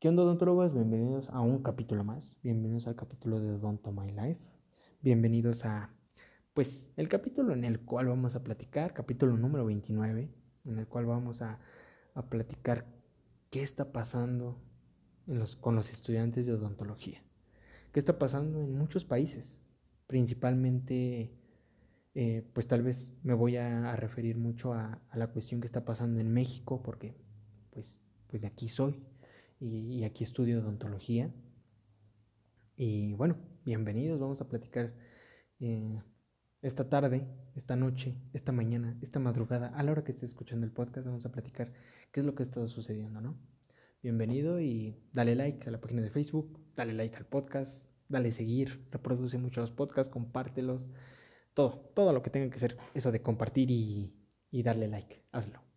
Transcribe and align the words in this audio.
¿Qué 0.00 0.08
onda, 0.08 0.22
odontólogos? 0.22 0.72
Bienvenidos 0.72 1.28
a 1.28 1.42
un 1.42 1.62
capítulo 1.62 2.04
más. 2.04 2.38
Bienvenidos 2.42 2.86
al 2.86 2.96
capítulo 2.96 3.38
de 3.38 3.52
Odonto 3.52 3.92
My 3.92 4.10
Life. 4.10 4.40
Bienvenidos 5.02 5.66
a, 5.66 5.94
pues, 6.54 6.94
el 6.96 7.10
capítulo 7.10 7.52
en 7.52 7.64
el 7.64 7.80
cual 7.80 8.08
vamos 8.08 8.34
a 8.34 8.42
platicar, 8.42 8.94
capítulo 8.94 9.36
número 9.36 9.66
29, 9.66 10.30
en 10.64 10.78
el 10.78 10.86
cual 10.88 11.04
vamos 11.04 11.42
a, 11.42 11.60
a 12.14 12.30
platicar 12.30 12.86
qué 13.50 13.62
está 13.62 13.92
pasando 13.92 14.58
con 15.60 15.74
los 15.74 15.92
estudiantes 15.92 16.46
de 16.46 16.54
odontología. 16.54 17.22
¿Qué 17.92 18.00
está 18.00 18.18
pasando 18.18 18.58
en 18.62 18.72
muchos 18.78 19.04
países? 19.04 19.60
Principalmente, 20.06 21.36
eh, 22.14 22.48
pues 22.54 22.66
tal 22.66 22.82
vez 22.82 23.12
me 23.22 23.34
voy 23.34 23.58
a, 23.58 23.92
a 23.92 23.96
referir 23.96 24.38
mucho 24.38 24.72
a, 24.72 25.02
a, 25.10 25.18
la 25.18 25.26
cuestión 25.26 25.60
que 25.60 25.66
está 25.66 25.84
pasando 25.84 26.20
en 26.20 26.32
México, 26.32 26.82
porque 26.82 27.18
pues, 27.70 28.00
pues 28.28 28.40
de 28.40 28.48
aquí 28.48 28.70
soy 28.70 29.04
y, 29.60 30.04
aquí 30.04 30.24
estudio 30.24 30.60
odontología. 30.60 31.32
Y 32.76 33.12
bueno, 33.12 33.36
bienvenidos, 33.64 34.18
vamos 34.18 34.40
a 34.40 34.48
platicar 34.48 34.94
eh, 35.60 36.02
esta 36.62 36.88
tarde, 36.88 37.28
esta 37.54 37.76
noche, 37.76 38.16
esta 38.32 38.52
mañana, 38.52 38.98
esta 39.02 39.20
madrugada, 39.20 39.68
a 39.68 39.82
la 39.82 39.92
hora 39.92 40.02
que 40.02 40.12
estés 40.12 40.30
escuchando 40.30 40.64
el 40.64 40.72
podcast, 40.72 41.06
vamos 41.06 41.26
a 41.26 41.32
platicar 41.32 41.74
qué 42.10 42.20
es 42.20 42.26
lo 42.26 42.34
que 42.34 42.42
ha 42.42 42.46
estado 42.46 42.66
sucediendo, 42.68 43.20
¿no? 43.20 43.38
Bienvenido 44.02 44.60
y 44.60 44.96
dale 45.12 45.34
like 45.36 45.68
a 45.68 45.72
la 45.72 45.80
página 45.80 46.00
de 46.00 46.10
Facebook, 46.10 46.58
dale 46.74 46.94
like 46.94 47.16
al 47.18 47.26
podcast, 47.26 47.90
dale 48.08 48.30
seguir, 48.30 48.88
reproduce 48.90 49.36
muchos 49.36 49.60
los 49.60 49.72
podcasts, 49.72 50.10
compártelos, 50.10 50.88
todo, 51.52 51.92
todo 51.94 52.14
lo 52.14 52.22
que 52.22 52.30
tenga 52.30 52.50
que 52.50 52.58
ser 52.58 52.78
eso 52.94 53.12
de 53.12 53.20
compartir 53.20 53.70
y, 53.70 54.16
y 54.50 54.62
darle 54.62 54.88
like, 54.88 55.26
hazlo. 55.32 55.69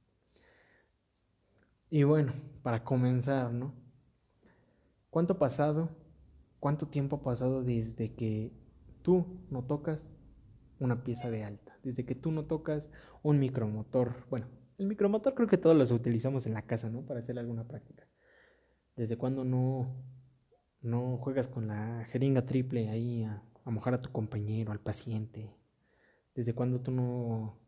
Y 1.95 2.01
bueno, 2.05 2.33
para 2.63 2.83
comenzar, 2.83 3.53
¿no? 3.53 3.71
¿Cuánto 5.11 5.37
pasado? 5.37 5.95
¿Cuánto 6.59 6.87
tiempo 6.87 7.17
ha 7.17 7.21
pasado 7.21 7.61
desde 7.63 8.15
que 8.15 8.51
tú 9.03 9.45
no 9.51 9.63
tocas 9.63 10.11
una 10.79 11.03
pieza 11.03 11.29
de 11.29 11.43
alta? 11.43 11.77
Desde 11.83 12.03
que 12.03 12.15
tú 12.15 12.31
no 12.31 12.45
tocas 12.45 12.89
un 13.21 13.37
micromotor. 13.37 14.25
Bueno, 14.31 14.47
el 14.79 14.87
micromotor 14.87 15.35
creo 15.35 15.47
que 15.47 15.59
todos 15.59 15.75
los 15.75 15.91
utilizamos 15.91 16.47
en 16.47 16.55
la 16.55 16.63
casa, 16.63 16.89
¿no? 16.89 17.05
Para 17.05 17.19
hacer 17.19 17.37
alguna 17.37 17.67
práctica. 17.67 18.07
¿Desde 18.95 19.15
cuándo 19.15 19.45
no, 19.45 20.03
no 20.81 21.17
juegas 21.17 21.47
con 21.47 21.67
la 21.67 22.05
jeringa 22.05 22.43
triple 22.43 22.89
ahí 22.89 23.23
a, 23.23 23.43
a 23.65 23.69
mojar 23.69 23.93
a 23.93 24.01
tu 24.01 24.11
compañero, 24.11 24.71
al 24.71 24.79
paciente? 24.79 25.55
¿Desde 26.33 26.55
cuándo 26.55 26.81
tú 26.81 26.89
no, 26.89 27.59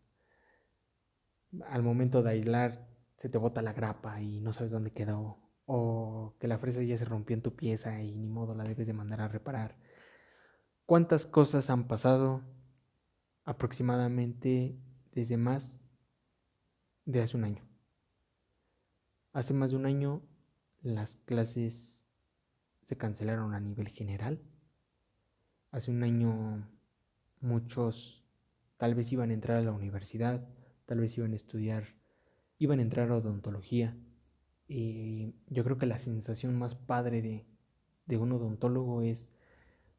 al 1.67 1.83
momento 1.83 2.23
de 2.23 2.31
aislar, 2.31 2.94
se 3.17 3.29
te 3.29 3.37
bota 3.37 3.61
la 3.61 3.73
grapa 3.73 4.21
y 4.21 4.41
no 4.41 4.53
sabes 4.53 4.71
dónde 4.71 4.91
quedó, 4.91 5.37
o 5.65 6.35
que 6.39 6.47
la 6.47 6.57
fresa 6.57 6.81
ya 6.83 6.97
se 6.97 7.05
rompió 7.05 7.35
en 7.35 7.41
tu 7.41 7.55
pieza 7.55 8.01
y 8.01 8.15
ni 8.15 8.27
modo 8.27 8.55
la 8.55 8.63
debes 8.63 8.87
de 8.87 8.93
mandar 8.93 9.21
a 9.21 9.27
reparar. 9.27 9.77
¿Cuántas 10.85 11.25
cosas 11.25 11.69
han 11.69 11.87
pasado 11.87 12.43
aproximadamente 13.43 14.77
desde 15.11 15.37
más 15.37 15.81
de 17.05 17.21
hace 17.21 17.37
un 17.37 17.45
año? 17.45 17.67
Hace 19.33 19.53
más 19.53 19.71
de 19.71 19.77
un 19.77 19.85
año 19.85 20.21
las 20.81 21.15
clases 21.17 22.03
se 22.83 22.97
cancelaron 22.97 23.53
a 23.53 23.59
nivel 23.59 23.89
general. 23.89 24.41
Hace 25.71 25.89
un 25.89 26.03
año 26.03 26.69
muchos 27.41 28.23
tal 28.77 28.93
vez 28.93 29.11
iban 29.11 29.31
a 29.31 29.33
entrar 29.33 29.57
a 29.57 29.61
la 29.61 29.71
universidad, 29.71 30.47
tal 30.85 30.99
vez 30.99 31.17
iban 31.17 31.33
a 31.33 31.35
estudiar 31.35 31.95
iban 32.57 32.79
a 32.79 32.81
entrar 32.81 33.11
a 33.11 33.17
odontología. 33.17 33.97
Y 34.67 35.35
yo 35.47 35.63
creo 35.63 35.77
que 35.77 35.85
la 35.85 35.97
sensación 35.97 36.57
más 36.57 36.75
padre 36.75 37.21
de, 37.21 37.45
de 38.05 38.17
un 38.17 38.31
odontólogo 38.31 39.01
es, 39.01 39.29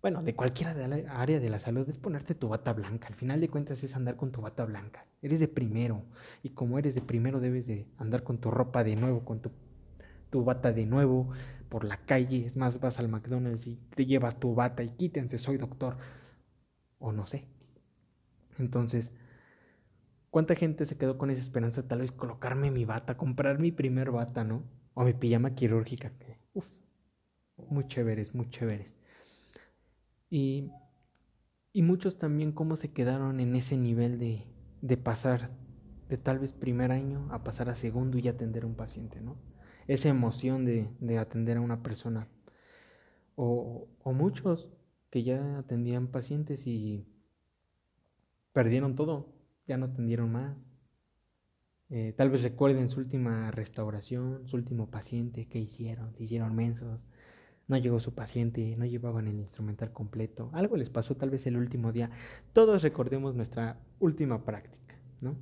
bueno, 0.02 0.22
de 0.22 0.34
cualquier 0.34 0.68
área 1.08 1.40
de 1.40 1.50
la 1.50 1.58
salud, 1.58 1.88
es 1.88 1.98
ponerte 1.98 2.34
tu 2.34 2.48
bata 2.48 2.72
blanca. 2.72 3.08
Al 3.08 3.14
final 3.14 3.40
de 3.40 3.48
cuentas 3.48 3.82
es 3.84 3.96
andar 3.96 4.16
con 4.16 4.32
tu 4.32 4.40
bata 4.40 4.64
blanca. 4.64 5.06
Eres 5.22 5.40
de 5.40 5.48
primero. 5.48 6.04
Y 6.42 6.50
como 6.50 6.78
eres 6.78 6.94
de 6.94 7.02
primero, 7.02 7.40
debes 7.40 7.66
de 7.66 7.86
andar 7.98 8.22
con 8.22 8.38
tu 8.38 8.50
ropa 8.50 8.84
de 8.84 8.96
nuevo, 8.96 9.24
con 9.24 9.40
tu, 9.40 9.50
tu 10.30 10.44
bata 10.44 10.72
de 10.72 10.86
nuevo 10.86 11.30
por 11.68 11.84
la 11.84 11.98
calle. 12.04 12.44
Es 12.46 12.56
más, 12.56 12.80
vas 12.80 12.98
al 12.98 13.08
McDonald's 13.08 13.66
y 13.66 13.76
te 13.94 14.06
llevas 14.06 14.38
tu 14.38 14.54
bata 14.54 14.82
y 14.82 14.90
quítense, 14.90 15.38
soy 15.38 15.58
doctor. 15.58 15.96
O 16.98 17.12
no 17.12 17.26
sé. 17.26 17.46
Entonces, 18.58 19.12
¿Cuánta 20.36 20.54
gente 20.54 20.84
se 20.84 20.98
quedó 20.98 21.16
con 21.16 21.30
esa 21.30 21.40
esperanza 21.40 21.80
de 21.80 21.88
tal 21.88 22.00
vez 22.00 22.12
colocarme 22.12 22.70
mi 22.70 22.84
bata, 22.84 23.16
comprar 23.16 23.58
mi 23.58 23.72
primer 23.72 24.10
bata, 24.10 24.44
¿no? 24.44 24.64
O 24.92 25.02
mi 25.02 25.14
pijama 25.14 25.54
quirúrgica, 25.54 26.10
que, 26.18 26.38
uf, 26.52 26.68
muy 27.56 27.86
chéveres, 27.86 28.34
muy 28.34 28.50
chéveres. 28.50 28.98
Y, 30.28 30.70
y 31.72 31.80
muchos 31.80 32.18
también 32.18 32.52
cómo 32.52 32.76
se 32.76 32.92
quedaron 32.92 33.40
en 33.40 33.56
ese 33.56 33.78
nivel 33.78 34.18
de, 34.18 34.44
de 34.82 34.98
pasar 34.98 35.48
de 36.10 36.18
tal 36.18 36.38
vez 36.38 36.52
primer 36.52 36.92
año 36.92 37.28
a 37.30 37.42
pasar 37.42 37.70
a 37.70 37.74
segundo 37.74 38.18
y 38.18 38.28
atender 38.28 38.64
a 38.64 38.66
un 38.66 38.74
paciente, 38.74 39.22
¿no? 39.22 39.38
Esa 39.86 40.10
emoción 40.10 40.66
de, 40.66 40.90
de 41.00 41.16
atender 41.16 41.56
a 41.56 41.62
una 41.62 41.82
persona. 41.82 42.28
O, 43.36 43.88
o 44.02 44.12
muchos 44.12 44.68
que 45.08 45.22
ya 45.22 45.56
atendían 45.56 46.08
pacientes 46.08 46.66
y 46.66 47.06
perdieron 48.52 48.96
todo, 48.96 49.35
ya 49.66 49.76
no 49.76 49.86
atendieron 49.86 50.32
más. 50.32 50.70
Eh, 51.88 52.12
tal 52.16 52.30
vez 52.30 52.42
recuerden 52.42 52.88
su 52.88 53.00
última 53.00 53.50
restauración, 53.50 54.48
su 54.48 54.56
último 54.56 54.90
paciente, 54.90 55.46
qué 55.46 55.58
hicieron, 55.58 56.14
se 56.14 56.24
hicieron 56.24 56.54
mensos, 56.56 57.06
no 57.68 57.76
llegó 57.76 58.00
su 58.00 58.14
paciente, 58.14 58.74
no 58.76 58.86
llevaban 58.86 59.28
el 59.28 59.38
instrumental 59.38 59.92
completo, 59.92 60.50
algo 60.52 60.76
les 60.76 60.90
pasó 60.90 61.16
tal 61.16 61.30
vez 61.30 61.46
el 61.46 61.56
último 61.56 61.92
día. 61.92 62.10
Todos 62.52 62.82
recordemos 62.82 63.34
nuestra 63.36 63.80
última 64.00 64.44
práctica, 64.44 64.98
¿no? 65.20 65.36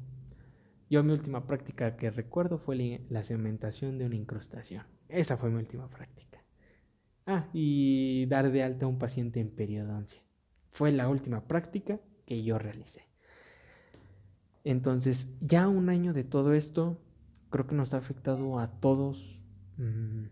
Yo 0.90 1.02
mi 1.02 1.12
última 1.12 1.46
práctica 1.46 1.96
que 1.96 2.10
recuerdo 2.10 2.58
fue 2.58 3.00
la 3.08 3.22
cementación 3.22 3.98
de 3.98 4.04
una 4.04 4.16
incrustación. 4.16 4.84
Esa 5.08 5.36
fue 5.38 5.50
mi 5.50 5.56
última 5.56 5.88
práctica. 5.88 6.44
Ah, 7.26 7.48
y 7.54 8.26
dar 8.26 8.52
de 8.52 8.62
alta 8.62 8.84
a 8.84 8.88
un 8.88 8.98
paciente 8.98 9.40
en 9.40 9.50
periodoncia. 9.50 10.20
Fue 10.70 10.92
la 10.92 11.08
última 11.08 11.48
práctica 11.48 12.00
que 12.26 12.42
yo 12.42 12.58
realicé. 12.58 13.13
Entonces, 14.64 15.28
ya 15.40 15.68
un 15.68 15.90
año 15.90 16.14
de 16.14 16.24
todo 16.24 16.54
esto, 16.54 16.98
creo 17.50 17.66
que 17.66 17.74
nos 17.74 17.94
ha 17.94 17.98
afectado 17.98 18.58
a 18.58 18.66
todos 18.66 19.40
mm, 19.76 20.24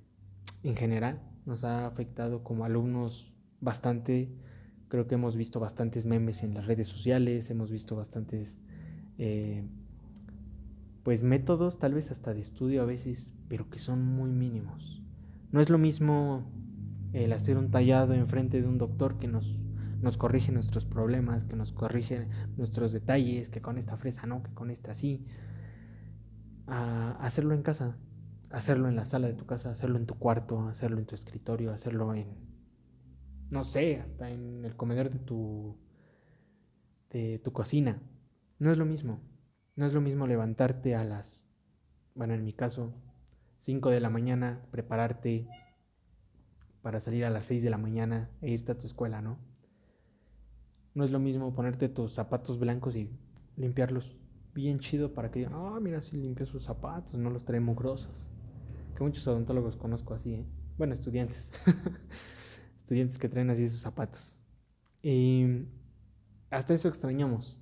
en 0.64 0.74
general. 0.74 1.20
Nos 1.44 1.64
ha 1.64 1.86
afectado 1.86 2.42
como 2.42 2.64
alumnos 2.64 3.32
bastante. 3.60 4.32
Creo 4.88 5.06
que 5.06 5.14
hemos 5.14 5.36
visto 5.36 5.60
bastantes 5.60 6.06
memes 6.06 6.42
en 6.42 6.54
las 6.54 6.66
redes 6.66 6.88
sociales, 6.88 7.50
hemos 7.50 7.70
visto 7.70 7.94
bastantes, 7.94 8.58
eh, 9.18 9.64
pues 11.02 11.22
métodos, 11.22 11.78
tal 11.78 11.94
vez 11.94 12.10
hasta 12.10 12.32
de 12.34 12.40
estudio 12.40 12.82
a 12.82 12.86
veces, 12.86 13.32
pero 13.48 13.68
que 13.70 13.78
son 13.78 14.02
muy 14.04 14.30
mínimos. 14.30 15.02
No 15.50 15.60
es 15.60 15.70
lo 15.70 15.78
mismo 15.78 16.44
el 17.12 17.32
hacer 17.32 17.58
un 17.58 17.70
tallado 17.70 18.14
enfrente 18.14 18.60
de 18.60 18.68
un 18.68 18.78
doctor 18.78 19.18
que 19.18 19.28
nos 19.28 19.58
nos 20.02 20.18
corrige 20.18 20.52
nuestros 20.52 20.84
problemas, 20.84 21.44
que 21.44 21.56
nos 21.56 21.72
corrige 21.72 22.28
nuestros 22.56 22.92
detalles, 22.92 23.48
que 23.48 23.62
con 23.62 23.78
esta 23.78 23.96
fresa 23.96 24.26
no, 24.26 24.42
que 24.42 24.52
con 24.52 24.70
esta 24.70 24.94
sí. 24.94 25.24
Hacerlo 26.66 27.54
en 27.54 27.62
casa, 27.62 27.96
hacerlo 28.50 28.88
en 28.88 28.96
la 28.96 29.04
sala 29.04 29.28
de 29.28 29.34
tu 29.34 29.46
casa, 29.46 29.70
hacerlo 29.70 29.98
en 29.98 30.06
tu 30.06 30.18
cuarto, 30.18 30.68
hacerlo 30.68 30.98
en 30.98 31.06
tu 31.06 31.14
escritorio, 31.14 31.72
hacerlo 31.72 32.14
en, 32.14 32.36
no 33.50 33.62
sé, 33.62 34.00
hasta 34.00 34.30
en 34.30 34.64
el 34.64 34.76
comedor 34.76 35.10
de 35.10 35.20
tu, 35.20 35.78
de 37.10 37.38
tu 37.38 37.52
cocina. 37.52 38.02
No 38.58 38.72
es 38.72 38.78
lo 38.78 38.84
mismo. 38.84 39.20
No 39.76 39.86
es 39.86 39.94
lo 39.94 40.00
mismo 40.00 40.26
levantarte 40.26 40.94
a 40.96 41.04
las, 41.04 41.46
bueno, 42.14 42.34
en 42.34 42.44
mi 42.44 42.52
caso, 42.52 42.92
5 43.58 43.90
de 43.90 44.00
la 44.00 44.10
mañana, 44.10 44.66
prepararte 44.70 45.48
para 46.82 46.98
salir 46.98 47.24
a 47.24 47.30
las 47.30 47.46
6 47.46 47.62
de 47.62 47.70
la 47.70 47.78
mañana 47.78 48.30
e 48.40 48.50
irte 48.50 48.72
a 48.72 48.78
tu 48.78 48.86
escuela, 48.86 49.22
¿no? 49.22 49.51
No 50.94 51.04
es 51.04 51.10
lo 51.10 51.18
mismo 51.18 51.54
ponerte 51.54 51.88
tus 51.88 52.12
zapatos 52.12 52.58
blancos 52.58 52.96
y 52.96 53.10
limpiarlos 53.56 54.16
bien 54.54 54.78
chido 54.78 55.14
para 55.14 55.30
que 55.30 55.46
ah, 55.50 55.78
mira, 55.80 56.02
si 56.02 56.16
limpió 56.16 56.46
sus 56.46 56.64
zapatos, 56.64 57.18
no 57.18 57.30
los 57.30 57.44
trae 57.44 57.60
mugrosos. 57.60 58.30
Que 58.94 59.02
muchos 59.02 59.26
odontólogos 59.26 59.76
conozco 59.76 60.14
así, 60.14 60.34
¿eh? 60.34 60.46
Bueno, 60.76 60.94
estudiantes. 60.94 61.50
estudiantes 62.76 63.18
que 63.18 63.28
traen 63.28 63.50
así 63.50 63.68
sus 63.68 63.80
zapatos. 63.80 64.38
Y 65.02 65.66
hasta 66.50 66.74
eso 66.74 66.88
extrañamos. 66.88 67.60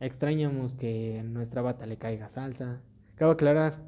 Extrañamos 0.00 0.74
que 0.74 1.18
en 1.18 1.32
nuestra 1.32 1.62
bata 1.62 1.86
le 1.86 1.96
caiga 1.96 2.28
salsa. 2.28 2.82
Acabo 3.14 3.32
de 3.32 3.34
aclarar, 3.34 3.82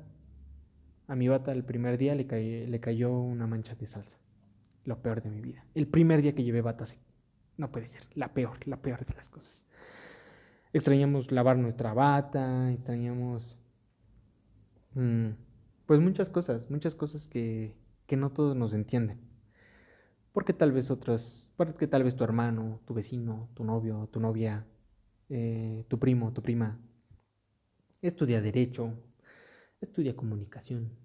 a 1.07 1.15
mi 1.15 1.29
bata 1.29 1.53
el 1.53 1.65
primer 1.65 1.99
día 1.99 2.15
le, 2.15 2.67
le 2.67 2.81
cayó 2.81 3.13
una 3.13 3.47
mancha 3.47 3.75
de 3.75 3.87
salsa. 3.87 4.19
Lo 4.85 5.03
peor 5.03 5.23
de 5.23 5.31
mi 5.31 5.41
vida. 5.41 5.67
El 5.75 5.87
primer 5.87 6.23
día 6.23 6.35
que 6.35 6.43
llevé 6.43 6.63
bata 6.63 6.85
no 7.61 7.71
puede 7.71 7.89
ser, 7.89 8.07
la 8.15 8.33
peor, 8.33 8.67
la 8.67 8.81
peor 8.83 9.05
de 9.05 9.15
las 9.15 9.29
cosas. 9.29 9.67
Extrañamos 10.73 11.31
lavar 11.31 11.59
nuestra 11.59 11.93
bata, 11.95 12.73
extrañamos... 12.73 13.59
Mm, 14.95 15.31
pues 15.87 16.01
muchas 16.01 16.31
cosas, 16.31 16.71
muchas 16.71 16.95
cosas 16.95 17.29
que, 17.29 17.77
que 18.07 18.17
no 18.17 18.31
todos 18.31 18.57
nos 18.57 18.75
entienden. 18.75 19.21
Porque 20.33 20.53
tal 20.53 20.73
vez 20.73 20.91
otros, 20.91 21.51
porque 21.57 21.87
tal 21.87 22.05
vez 22.05 22.17
tu 22.17 22.25
hermano, 22.25 22.81
tu 22.87 22.95
vecino, 22.95 23.51
tu 23.55 23.65
novio, 23.65 24.09
tu 24.13 24.21
novia, 24.21 24.67
eh, 25.29 25.85
tu 25.89 25.99
primo, 25.99 26.33
tu 26.33 26.43
prima, 26.43 26.81
estudia 28.01 28.41
derecho, 28.41 28.95
estudia 29.81 30.17
comunicación, 30.17 30.97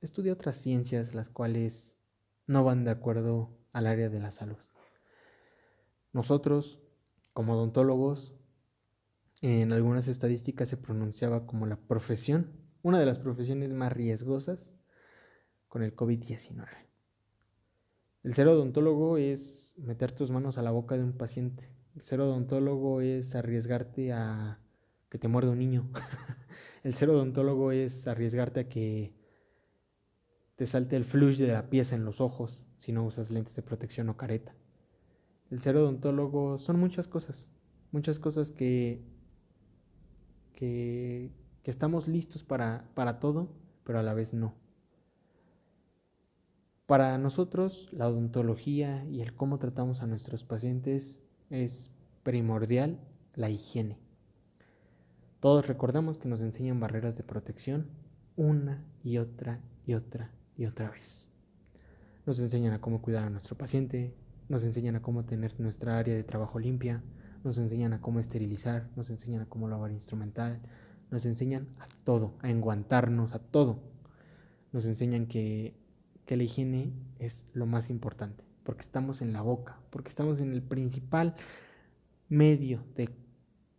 estudia 0.00 0.32
otras 0.32 0.56
ciencias 0.56 1.14
las 1.14 1.28
cuales 1.28 1.98
no 2.46 2.64
van 2.64 2.84
de 2.84 2.90
acuerdo 2.90 3.58
al 3.72 3.86
área 3.86 4.08
de 4.08 4.20
la 4.20 4.30
salud. 4.30 4.58
Nosotros, 6.12 6.80
como 7.32 7.54
odontólogos, 7.54 8.34
en 9.42 9.72
algunas 9.72 10.08
estadísticas 10.08 10.68
se 10.68 10.76
pronunciaba 10.76 11.46
como 11.46 11.66
la 11.66 11.76
profesión, 11.76 12.52
una 12.82 12.98
de 12.98 13.06
las 13.06 13.18
profesiones 13.18 13.72
más 13.72 13.92
riesgosas 13.92 14.74
con 15.68 15.82
el 15.82 15.94
COVID-19. 15.94 16.66
El 18.22 18.34
ser 18.34 18.48
odontólogo 18.48 19.16
es 19.16 19.74
meter 19.78 20.12
tus 20.12 20.30
manos 20.30 20.58
a 20.58 20.62
la 20.62 20.70
boca 20.70 20.96
de 20.96 21.04
un 21.04 21.16
paciente. 21.16 21.70
El 21.96 22.02
ser 22.02 22.20
odontólogo 22.20 23.00
es 23.00 23.34
arriesgarte 23.34 24.12
a 24.12 24.60
que 25.08 25.18
te 25.18 25.28
muerda 25.28 25.52
un 25.52 25.58
niño. 25.58 25.90
el 26.84 26.92
ser 26.92 27.08
odontólogo 27.08 27.72
es 27.72 28.06
arriesgarte 28.06 28.60
a 28.60 28.68
que 28.68 29.14
te 30.56 30.66
salte 30.66 30.96
el 30.96 31.06
flush 31.06 31.38
de 31.38 31.48
la 31.48 31.70
pieza 31.70 31.94
en 31.94 32.04
los 32.04 32.20
ojos 32.20 32.66
si 32.76 32.92
no 32.92 33.06
usas 33.06 33.30
lentes 33.30 33.56
de 33.56 33.62
protección 33.62 34.10
o 34.10 34.16
careta. 34.18 34.54
El 35.50 35.60
ser 35.60 35.76
odontólogo 35.76 36.58
son 36.58 36.78
muchas 36.78 37.08
cosas, 37.08 37.50
muchas 37.90 38.18
cosas 38.18 38.52
que, 38.52 39.02
que, 40.54 41.32
estamos 41.64 42.08
listos 42.08 42.42
para, 42.42 42.90
para 42.94 43.20
todo, 43.20 43.52
pero 43.84 43.98
a 43.98 44.02
la 44.02 44.14
vez 44.14 44.34
no. 44.34 44.54
Para 46.86 47.16
nosotros, 47.18 47.88
la 47.92 48.08
odontología 48.08 49.04
y 49.04 49.20
el 49.20 49.34
cómo 49.34 49.58
tratamos 49.58 50.02
a 50.02 50.06
nuestros 50.06 50.42
pacientes 50.42 51.22
es 51.48 51.92
primordial 52.22 52.98
la 53.34 53.50
higiene. 53.50 53.98
Todos 55.40 55.66
recordamos 55.68 56.18
que 56.18 56.28
nos 56.28 56.40
enseñan 56.40 56.80
barreras 56.80 57.16
de 57.16 57.22
protección 57.22 57.86
una 58.36 58.84
y 59.02 59.18
otra 59.18 59.60
y 59.86 59.94
otra 59.94 60.30
y 60.56 60.66
otra 60.66 60.90
vez. 60.90 61.28
Nos 62.26 62.38
enseñan 62.40 62.72
a 62.72 62.80
cómo 62.80 63.00
cuidar 63.00 63.24
a 63.24 63.30
nuestro 63.30 63.56
paciente, 63.56 64.14
nos 64.50 64.64
enseñan 64.64 64.96
a 64.96 65.02
cómo 65.02 65.24
tener 65.24 65.58
nuestra 65.58 65.98
área 65.98 66.14
de 66.14 66.24
trabajo 66.24 66.58
limpia, 66.58 67.02
nos 67.42 67.56
enseñan 67.56 67.94
a 67.94 68.02
cómo 68.02 68.20
esterilizar, 68.20 68.90
nos 68.96 69.08
enseñan 69.08 69.40
a 69.40 69.46
cómo 69.46 69.66
lavar 69.66 69.90
instrumental, 69.92 70.60
nos 71.10 71.24
enseñan 71.24 71.68
a 71.78 71.88
todo, 72.04 72.34
a 72.40 72.50
enguantarnos, 72.50 73.32
a 73.34 73.38
todo. 73.38 73.80
Nos 74.72 74.84
enseñan 74.84 75.26
que 75.26 75.74
que 76.30 76.36
la 76.36 76.44
higiene 76.44 76.92
es 77.18 77.44
lo 77.54 77.66
más 77.66 77.90
importante, 77.90 78.44
porque 78.62 78.82
estamos 78.82 79.20
en 79.20 79.32
la 79.32 79.42
boca, 79.42 79.80
porque 79.90 80.10
estamos 80.10 80.38
en 80.38 80.52
el 80.52 80.62
principal 80.62 81.34
medio 82.28 82.84
de 82.94 83.10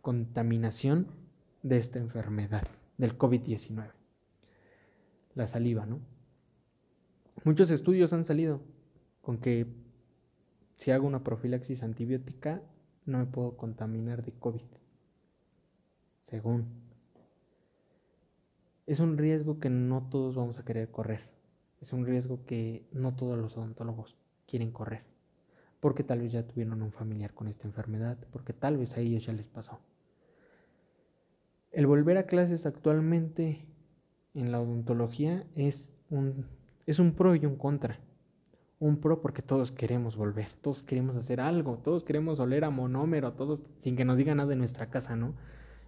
contaminación 0.02 1.08
de 1.64 1.78
esta 1.78 1.98
enfermedad, 1.98 2.68
del 2.98 3.18
COVID-19. 3.18 3.90
La 5.34 5.48
saliva, 5.48 5.86
¿no? 5.86 6.02
Muchos 7.46 7.72
estudios 7.72 8.12
han 8.12 8.26
salido 8.26 8.62
con 9.22 9.38
que 9.38 9.66
si 10.82 10.92
hago 10.92 11.08
una 11.08 11.24
profilaxis 11.24 11.84
antibiótica 11.84 12.62
no 13.06 13.20
me 13.20 13.26
puedo 13.26 13.56
contaminar 13.56 14.24
de 14.24 14.34
COVID. 14.34 14.62
Según. 16.22 16.66
Es 18.86 19.00
un 19.00 19.18
riesgo 19.18 19.60
que 19.60 19.70
no 19.70 20.10
todos 20.10 20.36
vamos 20.36 20.60
a 20.60 20.66
querer 20.66 20.90
correr 20.92 21.32
es 21.82 21.94
un 21.94 22.06
riesgo 22.06 22.46
que 22.46 22.86
no 22.92 23.16
todos 23.16 23.38
los 23.38 23.58
odontólogos 23.58 24.16
quieren 24.48 24.72
correr, 24.72 25.04
porque 25.80 26.04
tal 26.04 26.22
vez 26.22 26.32
ya 26.32 26.48
tuvieron 26.48 26.82
un 26.82 26.92
familiar 26.92 27.34
con 27.34 27.48
esta 27.48 27.68
enfermedad, 27.68 28.18
porque 28.32 28.54
tal 28.54 28.78
vez 28.78 28.96
a 28.96 29.00
ellos 29.00 29.26
ya 29.26 29.34
les 29.34 29.48
pasó. 29.48 29.80
El 31.72 31.88
volver 31.88 32.18
a 32.18 32.28
clases 32.28 32.66
actualmente 32.66 33.66
en 34.36 34.52
la 34.52 34.62
odontología 34.62 35.48
es 35.56 35.94
un, 36.10 36.46
es 36.86 37.00
un 37.00 37.14
pro 37.14 37.36
y 37.36 37.46
un 37.46 37.56
contra. 37.56 38.00
Un 38.82 38.98
pro 38.98 39.22
porque 39.22 39.42
todos 39.42 39.72
queremos 39.72 40.18
volver, 40.18 40.52
todos 40.60 40.84
queremos 40.84 41.16
hacer 41.16 41.40
algo, 41.40 41.78
todos 41.78 42.04
queremos 42.04 42.42
oler 42.42 42.66
a 42.66 42.70
monómero, 42.70 43.32
todos 43.32 43.62
sin 43.78 43.96
que 43.96 44.04
nos 44.04 44.18
diga 44.18 44.36
nada 44.36 44.50
de 44.50 44.58
nuestra 44.58 44.90
casa, 44.90 45.16
¿no? 45.16 45.34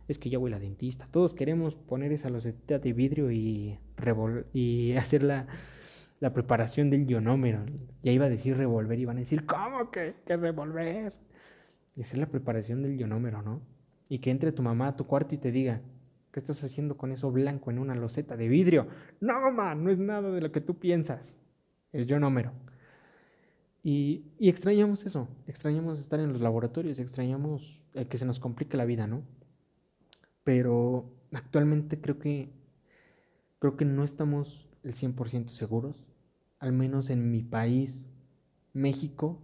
es 0.08 0.20
que 0.20 0.30
ya 0.30 0.38
voy 0.38 0.52
a 0.52 0.56
la 0.56 0.60
dentista. 0.60 1.08
Todos 1.10 1.34
queremos 1.34 1.76
poner 1.76 2.12
esa 2.12 2.30
loseta 2.30 2.80
de 2.80 2.94
vidrio 2.94 3.32
y, 3.32 3.80
y 4.54 4.94
hacer 4.98 5.24
la, 5.24 5.48
la 6.20 6.34
preparación 6.34 6.90
del 6.90 7.10
ionómero. 7.10 7.66
Ya 8.02 8.12
iba 8.12 8.26
a 8.26 8.30
decir 8.30 8.58
revolver 8.58 9.00
y 9.00 9.06
van 9.06 9.18
a 9.18 9.22
decir, 9.22 9.46
¿cómo 9.46 9.92
que, 9.92 10.16
que 10.26 10.38
revolver? 10.38 11.14
Y 11.96 12.02
hacer 12.02 12.20
la 12.20 12.28
preparación 12.28 12.82
del 12.82 12.98
ionómero, 12.98 13.42
¿no? 13.42 13.62
Y 14.10 14.20
que 14.20 14.32
entre 14.32 14.52
tu 14.52 14.62
mamá 14.62 14.90
a 14.90 14.96
tu 14.96 15.06
cuarto 15.08 15.36
y 15.36 15.38
te 15.38 15.52
diga, 15.52 15.82
¿qué 16.32 16.40
estás 16.40 16.64
haciendo 16.64 16.98
con 16.98 17.12
eso 17.12 17.32
blanco 17.32 17.72
en 17.72 17.80
una 17.80 17.96
loseta 17.96 18.36
de 18.36 18.48
vidrio? 18.48 18.88
No, 19.22 19.40
mamá, 19.40 19.76
no 19.76 19.90
es 19.90 20.00
nada 20.00 20.32
de 20.32 20.42
lo 20.42 20.52
que 20.52 20.62
tú 20.62 20.78
piensas. 20.78 21.38
Es 21.92 22.08
ionómero. 22.08 22.52
Y, 23.84 24.24
extrañamos 24.40 25.06
eso, 25.06 25.28
extrañamos 25.46 26.00
estar 26.00 26.20
en 26.22 26.32
los 26.32 26.42
laboratorios, 26.42 27.00
extrañamos 27.00 27.84
el 27.94 28.08
que 28.08 28.18
se 28.18 28.26
nos 28.26 28.40
complique 28.40 28.78
la 28.78 28.86
vida, 28.86 29.08
¿no? 29.08 29.24
Pero 30.46 31.12
actualmente 31.34 32.00
creo 32.00 32.18
que 32.18 32.50
creo 33.60 33.76
que 33.78 33.86
no 33.86 34.04
estamos 34.04 34.68
el 34.84 34.94
100% 34.94 35.50
seguros, 35.50 36.10
al 36.60 36.74
menos 36.74 37.10
en 37.10 37.32
mi 37.32 37.44
país, 37.44 38.10
México, 38.74 39.42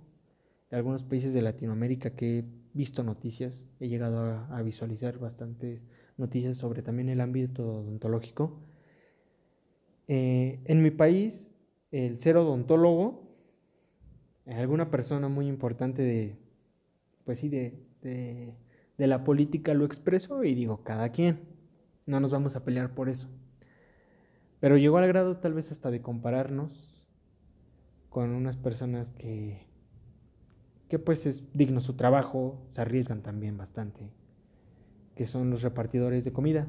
y 0.71 0.75
algunos 0.75 1.03
países 1.03 1.33
de 1.33 1.41
Latinoamérica 1.41 2.11
que 2.11 2.39
he 2.39 2.45
visto 2.73 3.03
noticias, 3.03 3.65
he 3.79 3.87
llegado 3.87 4.45
a, 4.49 4.61
visualizar 4.61 5.19
bastantes 5.19 5.81
noticias 6.17 6.57
sobre 6.57 6.81
también 6.81 7.09
el 7.09 7.21
ámbito 7.21 7.65
odontológico. 7.65 8.59
Eh, 10.07 10.59
en 10.65 10.81
mi 10.81 10.91
país, 10.91 11.49
el 11.91 12.17
ser 12.17 12.37
odontólogo, 12.37 13.28
alguna 14.45 14.89
persona 14.89 15.27
muy 15.27 15.47
importante 15.47 16.01
de, 16.01 16.37
pues 17.25 17.39
sí, 17.39 17.49
de, 17.49 17.79
de, 18.01 18.55
de 18.97 19.07
la 19.07 19.23
política 19.23 19.73
lo 19.73 19.85
expresó 19.85 20.43
y 20.43 20.55
digo, 20.55 20.83
cada 20.83 21.09
quien, 21.11 21.41
no 22.05 22.19
nos 22.19 22.31
vamos 22.31 22.55
a 22.55 22.63
pelear 22.63 22.93
por 22.93 23.09
eso. 23.09 23.29
Pero 24.59 24.77
llegó 24.77 24.97
al 24.97 25.07
grado 25.07 25.37
tal 25.37 25.53
vez 25.53 25.71
hasta 25.71 25.89
de 25.91 26.01
compararnos 26.01 27.07
con 28.09 28.31
unas 28.31 28.57
personas 28.57 29.11
que, 29.11 29.67
que 30.89 30.99
pues 30.99 31.25
es 31.25 31.45
digno 31.53 31.79
su 31.79 31.93
trabajo, 31.93 32.65
se 32.69 32.81
arriesgan 32.81 33.21
también 33.21 33.57
bastante, 33.57 34.11
que 35.15 35.27
son 35.27 35.49
los 35.49 35.61
repartidores 35.61 36.25
de 36.25 36.33
comida. 36.33 36.67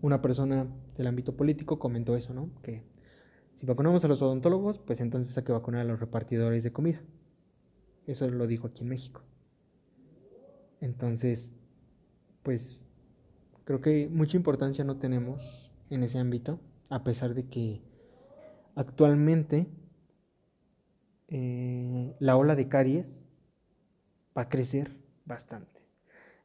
Una 0.00 0.22
persona 0.22 0.66
del 0.96 1.06
ámbito 1.08 1.36
político 1.36 1.78
comentó 1.78 2.16
eso, 2.16 2.32
¿no? 2.32 2.50
Que 2.62 2.82
si 3.56 3.64
vacunamos 3.64 4.04
a 4.04 4.08
los 4.08 4.20
odontólogos, 4.20 4.78
pues 4.78 5.00
entonces 5.00 5.36
hay 5.38 5.42
que 5.42 5.52
vacunar 5.52 5.80
a 5.80 5.84
los 5.84 5.98
repartidores 5.98 6.62
de 6.62 6.72
comida. 6.72 7.00
Eso 8.06 8.28
lo 8.28 8.46
dijo 8.46 8.66
aquí 8.66 8.82
en 8.82 8.90
México. 8.90 9.22
Entonces, 10.82 11.54
pues 12.42 12.84
creo 13.64 13.80
que 13.80 14.10
mucha 14.10 14.36
importancia 14.36 14.84
no 14.84 14.98
tenemos 14.98 15.72
en 15.88 16.02
ese 16.02 16.18
ámbito, 16.18 16.60
a 16.90 17.02
pesar 17.02 17.32
de 17.32 17.48
que 17.48 17.80
actualmente 18.74 19.66
eh, 21.28 22.14
la 22.20 22.36
ola 22.36 22.56
de 22.56 22.68
caries 22.68 23.24
va 24.36 24.42
a 24.42 24.48
crecer 24.50 24.98
bastante. 25.24 25.80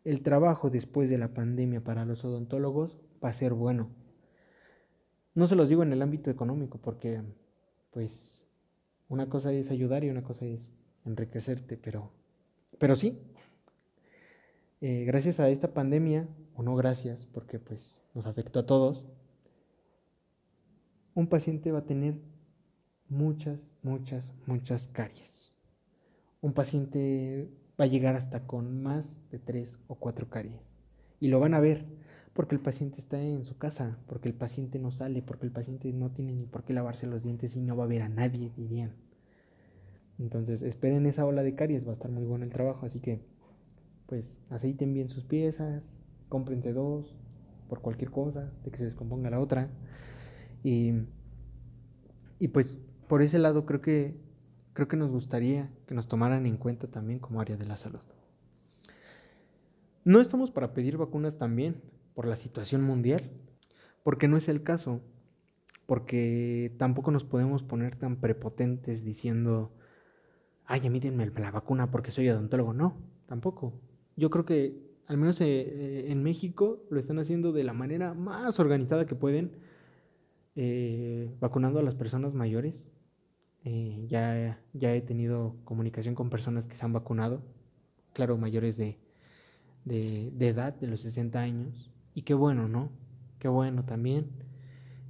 El 0.05 0.23
trabajo 0.23 0.69
después 0.69 1.09
de 1.09 1.17
la 1.17 1.33
pandemia 1.33 1.83
para 1.83 2.05
los 2.05 2.23
odontólogos 2.23 2.99
va 3.21 3.27
a 3.27 3.33
ser 3.33 3.53
bueno. 3.53 3.89
No 5.33 5.47
se 5.47 5.55
los 5.55 5.69
digo 5.69 5.83
en 5.83 5.93
el 5.93 6.01
ámbito 6.01 6.29
económico 6.29 6.77
porque 6.77 7.21
pues 7.91 8.45
una 9.07 9.29
cosa 9.29 9.51
es 9.53 9.71
ayudar 9.71 10.03
y 10.03 10.09
una 10.09 10.23
cosa 10.23 10.45
es 10.45 10.71
enriquecerte, 11.05 11.77
pero, 11.77 12.11
pero 12.77 12.95
sí, 12.95 13.19
eh, 14.81 15.03
gracias 15.05 15.39
a 15.39 15.49
esta 15.49 15.73
pandemia, 15.73 16.27
o 16.55 16.63
no 16.63 16.75
gracias, 16.75 17.25
porque 17.25 17.59
pues 17.59 18.01
nos 18.13 18.25
afectó 18.25 18.59
a 18.59 18.65
todos, 18.65 19.05
un 21.13 21.27
paciente 21.27 21.71
va 21.71 21.79
a 21.79 21.85
tener 21.85 22.15
muchas, 23.09 23.75
muchas, 23.83 24.33
muchas 24.45 24.87
caries. 24.87 25.53
Un 26.41 26.53
paciente 26.53 27.49
va 27.79 27.85
a 27.85 27.87
llegar 27.87 28.15
hasta 28.15 28.47
con 28.47 28.81
más 28.81 29.21
de 29.29 29.39
tres 29.39 29.77
o 29.87 29.95
cuatro 29.95 30.29
caries. 30.29 30.77
Y 31.19 31.27
lo 31.27 31.39
van 31.39 31.53
a 31.53 31.59
ver 31.59 31.85
porque 32.33 32.55
el 32.55 32.61
paciente 32.61 32.99
está 32.99 33.21
en 33.21 33.43
su 33.43 33.57
casa, 33.57 33.97
porque 34.07 34.29
el 34.29 34.35
paciente 34.35 34.79
no 34.79 34.91
sale, 34.91 35.21
porque 35.21 35.45
el 35.45 35.51
paciente 35.51 35.91
no 35.91 36.11
tiene 36.11 36.33
ni 36.33 36.45
por 36.45 36.63
qué 36.63 36.73
lavarse 36.73 37.07
los 37.07 37.23
dientes 37.23 37.55
y 37.55 37.61
no 37.61 37.75
va 37.75 37.83
a 37.83 37.87
ver 37.87 38.01
a 38.03 38.09
nadie, 38.09 38.51
dirían. 38.55 38.93
Entonces, 40.17 40.61
esperen 40.61 41.05
esa 41.05 41.25
ola 41.25 41.43
de 41.43 41.55
caries, 41.55 41.85
va 41.85 41.89
a 41.89 41.93
estar 41.93 42.11
muy 42.11 42.23
bueno 42.23 42.45
el 42.45 42.51
trabajo, 42.51 42.85
así 42.85 42.99
que, 42.99 43.21
pues, 44.05 44.43
aceiten 44.49 44.93
bien 44.93 45.09
sus 45.09 45.25
piezas, 45.25 45.99
cómprense 46.29 46.73
dos, 46.73 47.17
por 47.67 47.81
cualquier 47.81 48.11
cosa, 48.11 48.51
de 48.63 48.71
que 48.71 48.77
se 48.77 48.85
descomponga 48.85 49.29
la 49.29 49.39
otra. 49.39 49.69
Y, 50.63 50.93
y 52.39 52.47
pues 52.49 52.81
por 53.07 53.21
ese 53.21 53.39
lado 53.39 53.65
creo 53.65 53.81
que, 53.81 54.15
creo 54.73 54.87
que 54.87 54.97
nos 54.97 55.11
gustaría 55.11 55.69
que 55.87 55.95
nos 55.95 56.07
tomaran 56.07 56.45
en 56.45 56.57
cuenta 56.57 56.87
también 56.87 57.19
como 57.19 57.41
área 57.41 57.57
de 57.57 57.65
la 57.65 57.77
salud. 57.77 58.01
No 60.03 60.19
estamos 60.19 60.51
para 60.51 60.73
pedir 60.73 60.97
vacunas 60.97 61.37
también 61.37 61.81
por 62.13 62.27
la 62.27 62.35
situación 62.35 62.83
mundial, 62.83 63.31
porque 64.03 64.27
no 64.27 64.37
es 64.37 64.47
el 64.49 64.63
caso, 64.63 65.01
porque 65.85 66.73
tampoco 66.77 67.11
nos 67.11 67.23
podemos 67.23 67.63
poner 67.63 67.95
tan 67.95 68.17
prepotentes 68.17 69.03
diciendo, 69.03 69.71
ay, 70.65 70.89
mídenme 70.89 71.29
la 71.35 71.51
vacuna 71.51 71.91
porque 71.91 72.11
soy 72.11 72.29
odontólogo. 72.29 72.73
No, 72.73 72.95
tampoco. 73.27 73.73
Yo 74.15 74.29
creo 74.29 74.45
que 74.45 74.91
al 75.07 75.17
menos 75.17 75.41
eh, 75.41 75.45
eh, 75.45 76.05
en 76.07 76.23
México 76.23 76.85
lo 76.89 76.97
están 76.97 77.19
haciendo 77.19 77.51
de 77.51 77.65
la 77.65 77.73
manera 77.73 78.13
más 78.13 78.59
organizada 78.61 79.05
que 79.05 79.15
pueden, 79.15 79.51
eh, 80.55 81.35
vacunando 81.41 81.79
a 81.79 81.83
las 81.83 81.95
personas 81.95 82.33
mayores. 82.33 82.89
ya, 84.07 84.59
ya 84.73 84.95
he 84.95 85.01
tenido 85.01 85.55
comunicación 85.65 86.15
con 86.15 86.29
personas 86.29 86.65
que 86.65 86.75
se 86.75 86.85
han 86.85 86.93
vacunado, 86.93 87.43
claro, 88.13 88.37
mayores 88.37 88.77
de, 88.77 88.97
de, 89.83 90.31
de 90.33 90.47
edad, 90.47 90.73
de 90.75 90.87
los 90.87 91.01
60 91.01 91.39
años. 91.39 91.90
Y 92.13 92.23
qué 92.23 92.33
bueno, 92.33 92.67
¿no? 92.67 92.89
Qué 93.39 93.47
bueno 93.47 93.83
también. 93.83 94.29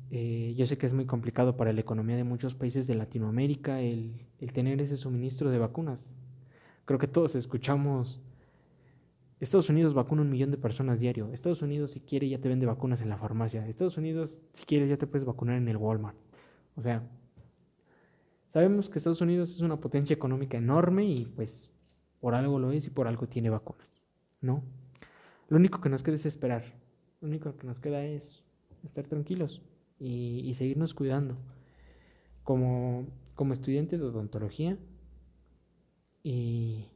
yo 0.10 0.66
sé 0.66 0.78
que 0.78 0.86
es 0.86 0.94
muy 0.94 1.06
complicado 1.06 1.58
para 1.58 1.74
la 1.74 1.82
economía 1.82 2.16
de 2.16 2.24
muchos 2.24 2.56
países 2.56 2.88
de 2.88 2.96
Latinoamérica 2.96 3.82
el, 3.82 4.28
el 4.40 4.54
tener 4.54 4.82
ese 4.82 4.98
suministro 4.98 5.50
de 5.50 5.60
vacunas. 5.60 6.16
Creo 6.86 7.00
que 7.00 7.08
todos 7.08 7.36
escuchamos 7.36 8.22
Estados 9.42 9.70
Unidos 9.72 9.96
vacuna 9.96 10.22
un 10.22 10.30
millón 10.30 10.52
de 10.52 10.58
personas 10.58 11.00
diario. 11.00 11.34
Estados 11.34 11.64
Unidos, 11.64 11.92
si 11.92 12.00
quiere, 12.00 12.30
ya 12.30 12.38
te 12.38 12.48
vende 12.48 12.68
vacunas 12.68 13.02
en 13.02 13.10
la 13.10 13.18
farmacia. 13.18 13.68
Estados 13.68 13.98
Unidos, 13.98 14.40
si 14.54 14.66
quieres, 14.66 14.88
ya 14.88 14.98
te 14.98 15.08
puedes 15.08 15.26
vacunar 15.26 15.58
en 15.58 15.68
el 15.68 15.78
Walmart. 15.78 16.16
O 16.76 16.82
sea, 16.82 17.04
sabemos 18.50 18.88
que 18.88 19.00
Estados 19.00 19.20
Unidos 19.20 19.50
es 19.50 19.62
una 19.62 19.80
potencia 19.80 20.14
económica 20.14 20.58
enorme 20.58 21.06
y 21.06 21.26
pues 21.26 21.72
por 22.20 22.36
algo 22.36 22.60
lo 22.60 22.72
es 22.72 22.86
y 22.86 22.92
por 22.92 23.08
algo 23.08 23.28
tiene 23.28 23.50
vacunas, 23.50 24.04
¿no? 24.42 24.64
Lo 25.48 25.58
único 25.58 25.82
que 25.82 25.90
nos 25.90 26.04
queda 26.04 26.16
es 26.16 26.28
esperar. 26.28 26.81
Lo 27.22 27.28
único 27.28 27.56
que 27.56 27.68
nos 27.68 27.80
queda 27.80 28.04
es 28.04 28.44
estar 28.84 29.06
tranquilos 29.06 29.62
y, 30.00 30.52
seguirnos 30.56 30.96
cuidando. 30.96 31.38
Como, 32.44 33.06
estudiante 33.54 33.98
de 33.98 34.04
odontología 34.04 34.78
y, 36.24 36.88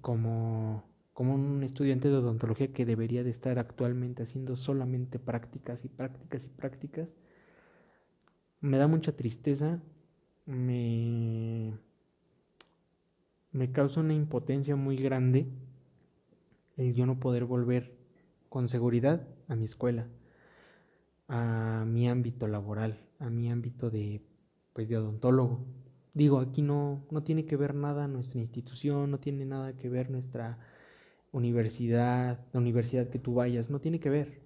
como 0.00 0.84
un 1.16 1.62
estudiante 1.64 2.08
de 2.08 2.16
odontología 2.16 2.72
que 2.72 2.86
debería 2.86 3.24
de 3.24 3.30
estar 3.30 3.58
actualmente 3.58 4.22
haciendo 4.22 4.54
solamente 4.54 5.18
prácticas 5.18 5.84
y 5.84 5.88
prácticas 5.88 6.44
y 6.44 6.48
prácticas, 6.48 7.16
me 8.60 8.78
da 8.78 8.86
mucha 8.86 9.16
tristeza, 9.16 9.82
me 10.46 11.72
causa 13.72 14.00
una 14.00 14.14
impotencia 14.14 14.76
muy 14.76 14.96
grande 14.96 15.48
el 16.76 16.94
yo 16.94 17.06
no 17.06 17.18
poder 17.18 17.44
volver 17.44 17.97
con 18.48 18.68
seguridad 18.68 19.26
a 19.48 19.56
mi 19.56 19.64
escuela, 19.64 20.06
a 21.28 21.84
mi 21.86 22.08
ámbito 22.08 22.48
laboral, 22.48 23.00
a 23.18 23.30
mi 23.30 23.50
ámbito 23.50 23.90
de, 23.90 24.22
pues, 24.72 24.88
de 24.88 24.96
odontólogo. 24.96 25.64
Digo, 26.14 26.40
aquí 26.40 26.62
no, 26.62 27.06
no 27.10 27.22
tiene 27.22 27.44
que 27.44 27.56
ver 27.56 27.74
nada 27.74 28.08
nuestra 28.08 28.40
institución, 28.40 29.10
no 29.10 29.18
tiene 29.18 29.44
nada 29.44 29.76
que 29.76 29.88
ver 29.88 30.10
nuestra 30.10 30.58
universidad, 31.32 32.40
la 32.52 32.60
universidad 32.60 33.08
que 33.08 33.18
tú 33.18 33.34
vayas, 33.34 33.70
no 33.70 33.80
tiene 33.80 34.00
que 34.00 34.10
ver. 34.10 34.40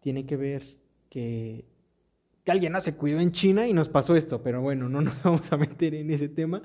Tiene 0.00 0.26
que 0.26 0.36
ver 0.36 0.62
que, 1.08 1.64
que 2.44 2.52
alguien 2.52 2.76
hace 2.76 2.94
cuidado 2.94 3.22
en 3.22 3.32
China 3.32 3.66
y 3.68 3.72
nos 3.72 3.88
pasó 3.88 4.16
esto, 4.16 4.42
pero 4.42 4.60
bueno, 4.60 4.88
no 4.88 5.00
nos 5.02 5.22
vamos 5.22 5.52
a 5.52 5.56
meter 5.56 5.94
en 5.94 6.10
ese 6.10 6.28
tema, 6.28 6.62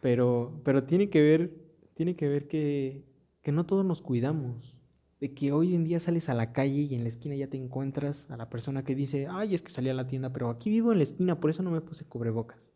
pero, 0.00 0.60
pero 0.64 0.84
tiene 0.84 1.08
que 1.08 1.22
ver, 1.22 1.54
tiene 1.94 2.16
que 2.16 2.28
ver 2.28 2.48
que, 2.48 3.04
que 3.42 3.52
no 3.52 3.64
todos 3.64 3.84
nos 3.84 4.02
cuidamos, 4.02 4.74
de 5.22 5.32
que 5.32 5.52
hoy 5.52 5.74
en 5.74 5.84
día 5.84 6.00
sales 6.00 6.28
a 6.28 6.34
la 6.34 6.52
calle 6.52 6.82
y 6.82 6.94
en 6.94 7.04
la 7.04 7.08
esquina 7.08 7.34
ya 7.34 7.46
te 7.46 7.56
encuentras 7.56 8.30
a 8.30 8.36
la 8.36 8.50
persona 8.50 8.84
que 8.84 8.94
dice, 8.94 9.28
ay, 9.30 9.54
es 9.54 9.62
que 9.62 9.70
salí 9.70 9.88
a 9.88 9.94
la 9.94 10.06
tienda, 10.06 10.34
pero 10.34 10.50
aquí 10.50 10.68
vivo 10.68 10.92
en 10.92 10.98
la 10.98 11.04
esquina, 11.04 11.40
por 11.40 11.48
eso 11.48 11.62
no 11.62 11.70
me 11.70 11.80
puse 11.80 12.04
cubrebocas. 12.04 12.74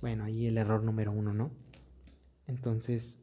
Bueno, 0.00 0.22
ahí 0.22 0.46
el 0.46 0.58
error 0.58 0.84
número 0.84 1.10
uno, 1.10 1.32
¿no? 1.32 1.50
Entonces, 2.46 3.18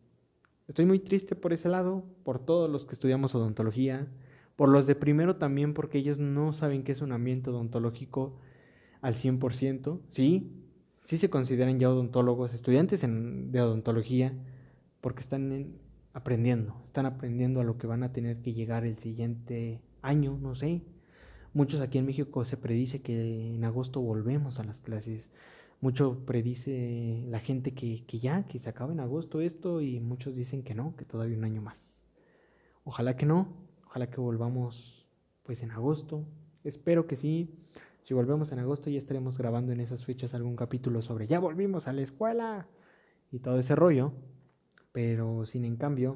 Estoy 0.67 0.85
muy 0.85 0.99
triste 0.99 1.35
por 1.35 1.51
ese 1.51 1.67
lado, 1.67 2.05
por 2.23 2.39
todos 2.39 2.69
los 2.69 2.85
que 2.85 2.93
estudiamos 2.93 3.35
odontología, 3.35 4.07
por 4.55 4.69
los 4.69 4.87
de 4.87 4.95
primero 4.95 5.35
también 5.35 5.73
porque 5.73 5.97
ellos 5.97 6.19
no 6.19 6.53
saben 6.53 6.83
qué 6.83 6.93
es 6.93 7.01
un 7.01 7.11
ambiente 7.11 7.49
odontológico 7.49 8.39
al 9.01 9.13
100%. 9.13 9.99
Sí, 10.07 10.51
sí 10.95 11.17
se 11.17 11.29
consideran 11.29 11.79
ya 11.79 11.89
odontólogos, 11.89 12.53
estudiantes 12.53 13.01
de 13.01 13.61
odontología, 13.61 14.33
porque 15.01 15.19
están 15.19 15.73
aprendiendo, 16.13 16.81
están 16.85 17.05
aprendiendo 17.05 17.59
a 17.59 17.63
lo 17.63 17.77
que 17.77 17.87
van 17.87 18.03
a 18.03 18.13
tener 18.13 18.41
que 18.41 18.53
llegar 18.53 18.85
el 18.85 18.97
siguiente 18.97 19.81
año, 20.01 20.37
no 20.41 20.55
sé. 20.55 20.81
Muchos 21.53 21.81
aquí 21.81 21.97
en 21.97 22.05
México 22.05 22.45
se 22.45 22.57
predice 22.57 23.01
que 23.01 23.55
en 23.55 23.63
agosto 23.63 24.01
volvemos 24.01 24.59
a 24.59 24.63
las 24.63 24.79
clases 24.79 25.29
mucho 25.83 26.25
predice 26.25 27.25
la 27.27 27.41
gente 27.41 27.73
que, 27.73 28.05
ya, 28.17 28.45
que 28.45 28.57
se 28.57 28.69
acaba 28.69 28.93
en 28.93 29.01
agosto 29.01 29.41
esto 29.41 29.81
y 29.81 29.99
muchos 29.99 30.33
dicen 30.33 30.63
que 30.63 30.73
no, 30.73 30.95
que 30.95 31.03
todavía 31.03 31.37
un 31.37 31.43
año 31.43 31.61
más. 31.61 32.01
Ojalá 32.85 33.17
que 33.17 33.25
no, 33.25 33.49
ojalá 33.85 34.09
que 34.09 34.21
volvamos 34.21 35.05
pues 35.43 35.61
en 35.61 35.71
agosto. 35.71 36.25
Espero 36.63 37.05
que 37.05 37.17
sí. 37.17 37.53
Si 38.01 38.13
volvemos 38.13 38.53
en 38.53 38.59
agosto 38.59 38.89
ya 38.89 38.97
estaremos 38.97 39.37
grabando 39.37 39.73
en 39.73 39.81
esas 39.81 40.05
fechas 40.05 40.33
algún 40.33 40.55
capítulo 40.55 41.01
sobre 41.01 41.27
ya 41.27 41.39
volvimos 41.39 41.89
a 41.89 41.93
la 41.93 42.01
escuela 42.01 42.69
y 43.29 43.39
todo 43.39 43.59
ese 43.59 43.75
rollo. 43.75 44.13
Pero 44.93 45.45
sin 45.45 45.65
en 45.65 45.75
cambio, 45.75 46.15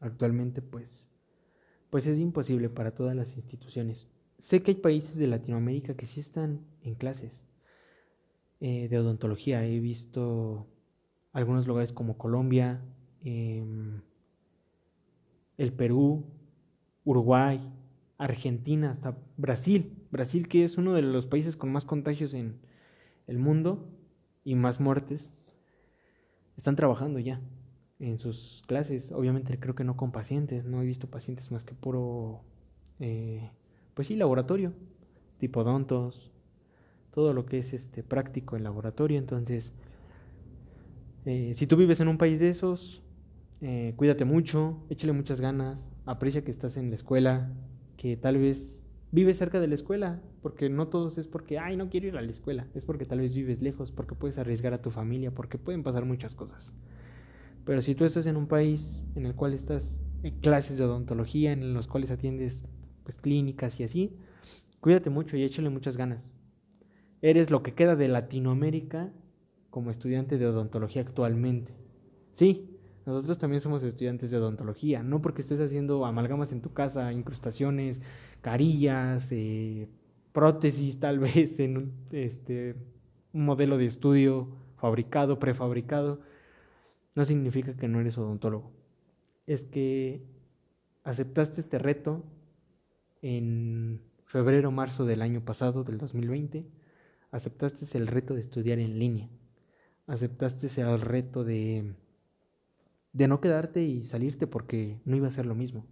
actualmente 0.00 0.60
pues, 0.60 1.08
pues 1.88 2.06
es 2.06 2.18
imposible 2.18 2.68
para 2.68 2.90
todas 2.90 3.16
las 3.16 3.36
instituciones. 3.36 4.08
Sé 4.38 4.62
que 4.62 4.72
hay 4.72 4.76
países 4.76 5.16
de 5.16 5.28
Latinoamérica 5.28 5.94
que 5.94 6.04
sí 6.04 6.20
están 6.20 6.60
en 6.82 6.96
clases, 6.96 7.42
eh, 8.60 8.88
de 8.88 8.98
odontología. 8.98 9.64
He 9.64 9.78
visto 9.78 10.66
algunos 11.32 11.66
lugares 11.66 11.92
como 11.92 12.18
Colombia, 12.18 12.82
em, 13.22 14.02
el 15.56 15.72
Perú, 15.72 16.24
Uruguay, 17.04 17.72
Argentina, 18.18 18.90
hasta 18.90 19.16
Brasil. 19.36 20.06
Brasil 20.10 20.48
que 20.48 20.64
es 20.64 20.76
uno 20.76 20.92
de 20.92 21.02
los 21.02 21.26
países 21.26 21.56
con 21.56 21.70
más 21.70 21.84
contagios 21.84 22.34
en 22.34 22.58
el 23.28 23.38
mundo 23.38 23.88
y 24.42 24.56
más 24.56 24.80
muertes. 24.80 25.30
Están 26.56 26.74
trabajando 26.74 27.20
ya 27.20 27.40
en 27.98 28.18
sus 28.18 28.62
clases. 28.66 29.12
Obviamente 29.12 29.58
creo 29.58 29.74
que 29.74 29.84
no 29.84 29.96
con 29.96 30.12
pacientes. 30.12 30.64
No 30.64 30.82
he 30.82 30.86
visto 30.86 31.08
pacientes 31.08 31.50
más 31.50 31.64
que 31.64 31.74
puro, 31.74 32.42
eh, 33.00 33.50
pues 33.94 34.08
sí, 34.08 34.16
laboratorio. 34.16 34.72
Tipo 35.38 35.60
odontos, 35.60 36.32
todo 37.12 37.32
lo 37.32 37.46
que 37.46 37.58
es 37.58 37.72
este 37.72 38.02
práctico 38.02 38.56
en 38.56 38.62
laboratorio. 38.62 39.18
Entonces, 39.18 39.72
eh, 41.24 41.52
si 41.54 41.66
tú 41.66 41.76
vives 41.76 42.00
en 42.00 42.08
un 42.08 42.18
país 42.18 42.40
de 42.40 42.50
esos, 42.50 43.02
eh, 43.60 43.94
cuídate 43.96 44.24
mucho, 44.24 44.78
échale 44.90 45.12
muchas 45.12 45.40
ganas, 45.40 45.88
aprecia 46.04 46.44
que 46.44 46.50
estás 46.50 46.76
en 46.76 46.90
la 46.90 46.96
escuela, 46.96 47.52
que 47.96 48.16
tal 48.16 48.38
vez 48.38 48.86
vives 49.12 49.38
cerca 49.38 49.60
de 49.60 49.66
la 49.66 49.74
escuela, 49.74 50.20
porque 50.42 50.68
no 50.68 50.88
todos 50.88 51.18
es 51.18 51.26
porque, 51.26 51.58
ay, 51.58 51.76
no 51.76 51.88
quiero 51.88 52.06
ir 52.06 52.16
a 52.16 52.22
la 52.22 52.30
escuela, 52.30 52.66
es 52.74 52.84
porque 52.84 53.06
tal 53.06 53.20
vez 53.20 53.34
vives 53.34 53.62
lejos, 53.62 53.92
porque 53.92 54.14
puedes 54.14 54.38
arriesgar 54.38 54.74
a 54.74 54.82
tu 54.82 54.90
familia, 54.90 55.30
porque 55.30 55.58
pueden 55.58 55.82
pasar 55.82 56.04
muchas 56.04 56.34
cosas. 56.34 56.74
Pero 57.66 57.82
si 57.82 57.94
tú 57.96 58.04
estás 58.04 58.26
en 58.26 58.36
un 58.36 58.46
país 58.46 59.02
en 59.16 59.26
el 59.26 59.34
cual 59.34 59.52
estás 59.52 59.98
en 60.22 60.38
clases 60.38 60.78
de 60.78 60.84
odontología, 60.84 61.52
en 61.52 61.74
los 61.74 61.88
cuales 61.88 62.12
atiendes 62.12 62.64
pues 63.02 63.18
clínicas 63.18 63.78
y 63.80 63.84
así, 63.84 64.16
cuídate 64.80 65.10
mucho 65.10 65.36
y 65.36 65.42
échale 65.42 65.68
muchas 65.68 65.96
ganas. 65.96 66.32
Eres 67.22 67.50
lo 67.50 67.64
que 67.64 67.74
queda 67.74 67.96
de 67.96 68.06
Latinoamérica 68.06 69.12
como 69.70 69.90
estudiante 69.90 70.38
de 70.38 70.46
odontología 70.46 71.02
actualmente. 71.02 71.74
Sí, 72.30 72.70
nosotros 73.04 73.36
también 73.36 73.60
somos 73.60 73.82
estudiantes 73.82 74.30
de 74.30 74.36
odontología, 74.36 75.02
no 75.02 75.20
porque 75.20 75.42
estés 75.42 75.60
haciendo 75.60 76.06
amalgamas 76.06 76.52
en 76.52 76.62
tu 76.62 76.72
casa, 76.72 77.12
incrustaciones, 77.12 78.00
carillas, 78.42 79.32
eh, 79.32 79.88
prótesis 80.32 81.00
tal 81.00 81.18
vez 81.20 81.58
en 81.58 81.92
este, 82.12 82.76
un 83.32 83.44
modelo 83.44 83.76
de 83.76 83.86
estudio 83.86 84.48
fabricado, 84.76 85.40
prefabricado, 85.40 86.20
no 87.16 87.24
significa 87.24 87.76
que 87.76 87.88
no 87.88 88.00
eres 88.00 88.16
odontólogo. 88.16 88.70
Es 89.46 89.64
que 89.64 90.24
aceptaste 91.02 91.60
este 91.60 91.80
reto 91.80 92.24
en 93.22 94.00
febrero, 94.24 94.70
marzo 94.70 95.04
del 95.04 95.22
año 95.22 95.44
pasado, 95.44 95.82
del 95.82 95.98
2020 95.98 96.66
aceptaste 97.30 97.98
el 97.98 98.06
reto 98.06 98.34
de 98.34 98.40
estudiar 98.40 98.78
en 98.78 98.98
línea, 98.98 99.28
aceptaste 100.06 100.80
el 100.80 101.00
reto 101.00 101.44
de, 101.44 101.94
de 103.12 103.28
no 103.28 103.40
quedarte 103.40 103.82
y 103.82 104.04
salirte 104.04 104.46
porque 104.46 105.00
no 105.04 105.16
iba 105.16 105.28
a 105.28 105.32
ser 105.32 105.46
lo 105.46 105.54
mismo, 105.54 105.86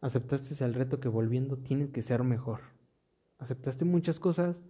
aceptaste 0.00 0.64
el 0.64 0.74
reto 0.74 1.00
que 1.00 1.08
volviendo 1.08 1.58
tienes 1.58 1.90
que 1.90 2.02
ser 2.02 2.22
mejor, 2.22 2.60
aceptaste 3.38 3.84
muchas 3.84 4.20
cosas 4.20 4.62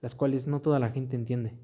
las 0.00 0.14
cuales 0.14 0.46
no 0.46 0.60
toda 0.60 0.78
la 0.78 0.90
gente 0.90 1.16
entiende, 1.16 1.54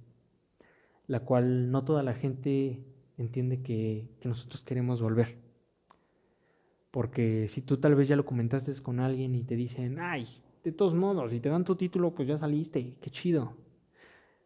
la 1.07 1.21
cual 1.21 1.71
no 1.71 1.85
toda 1.85 2.03
la 2.03 2.15
gente 2.15 2.85
entiende 3.19 3.61
que, 3.61 4.09
que 4.21 4.29
nosotros 4.29 4.63
queremos 4.63 5.03
volver. 5.03 5.37
Porque 6.91 7.49
si 7.49 7.61
tú 7.61 7.77
tal 7.77 7.95
vez 7.95 8.09
ya 8.09 8.17
lo 8.17 8.25
comentaste 8.25 8.73
con 8.83 9.01
alguien 9.01 9.35
y 9.35 9.45
te 9.45 9.57
dicen, 9.57 9.99
ay, 10.01 10.27
de 10.65 10.73
todos 10.73 10.95
modos, 10.95 11.33
si 11.33 11.41
te 11.41 11.49
dan 11.49 11.65
tu 11.65 11.77
título, 11.77 12.15
pues 12.15 12.29
ya 12.29 12.39
saliste, 12.39 12.97
qué 13.01 13.11
chido. 13.11 13.55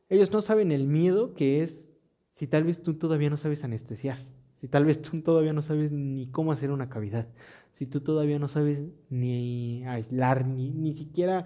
Ellos 0.08 0.32
no 0.32 0.42
saben 0.42 0.72
el 0.72 0.86
miedo 0.88 1.34
que 1.34 1.62
es 1.62 1.88
si 2.26 2.46
tal 2.46 2.64
vez 2.64 2.82
tú 2.82 2.94
todavía 2.94 3.30
no 3.30 3.36
sabes 3.36 3.62
anestesiar, 3.62 4.18
si 4.54 4.68
tal 4.68 4.84
vez 4.84 5.00
tú 5.00 5.20
todavía 5.22 5.52
no 5.52 5.62
sabes 5.62 5.92
ni 5.92 6.26
cómo 6.26 6.52
hacer 6.52 6.70
una 6.70 6.88
cavidad, 6.88 7.28
si 7.72 7.86
tú 7.86 8.00
todavía 8.00 8.38
no 8.38 8.48
sabes 8.48 8.82
ni 9.08 9.84
aislar, 9.86 10.46
ni, 10.46 10.70
ni 10.70 10.92
siquiera 10.92 11.44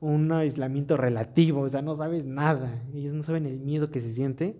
un 0.00 0.32
aislamiento 0.32 0.96
relativo, 0.96 1.60
o 1.60 1.68
sea, 1.68 1.82
no 1.82 1.94
sabes 1.94 2.24
nada. 2.24 2.82
Ellos 2.94 3.12
no 3.12 3.22
saben 3.22 3.44
el 3.44 3.58
miedo 3.60 3.90
que 3.90 4.00
se 4.00 4.10
siente 4.10 4.56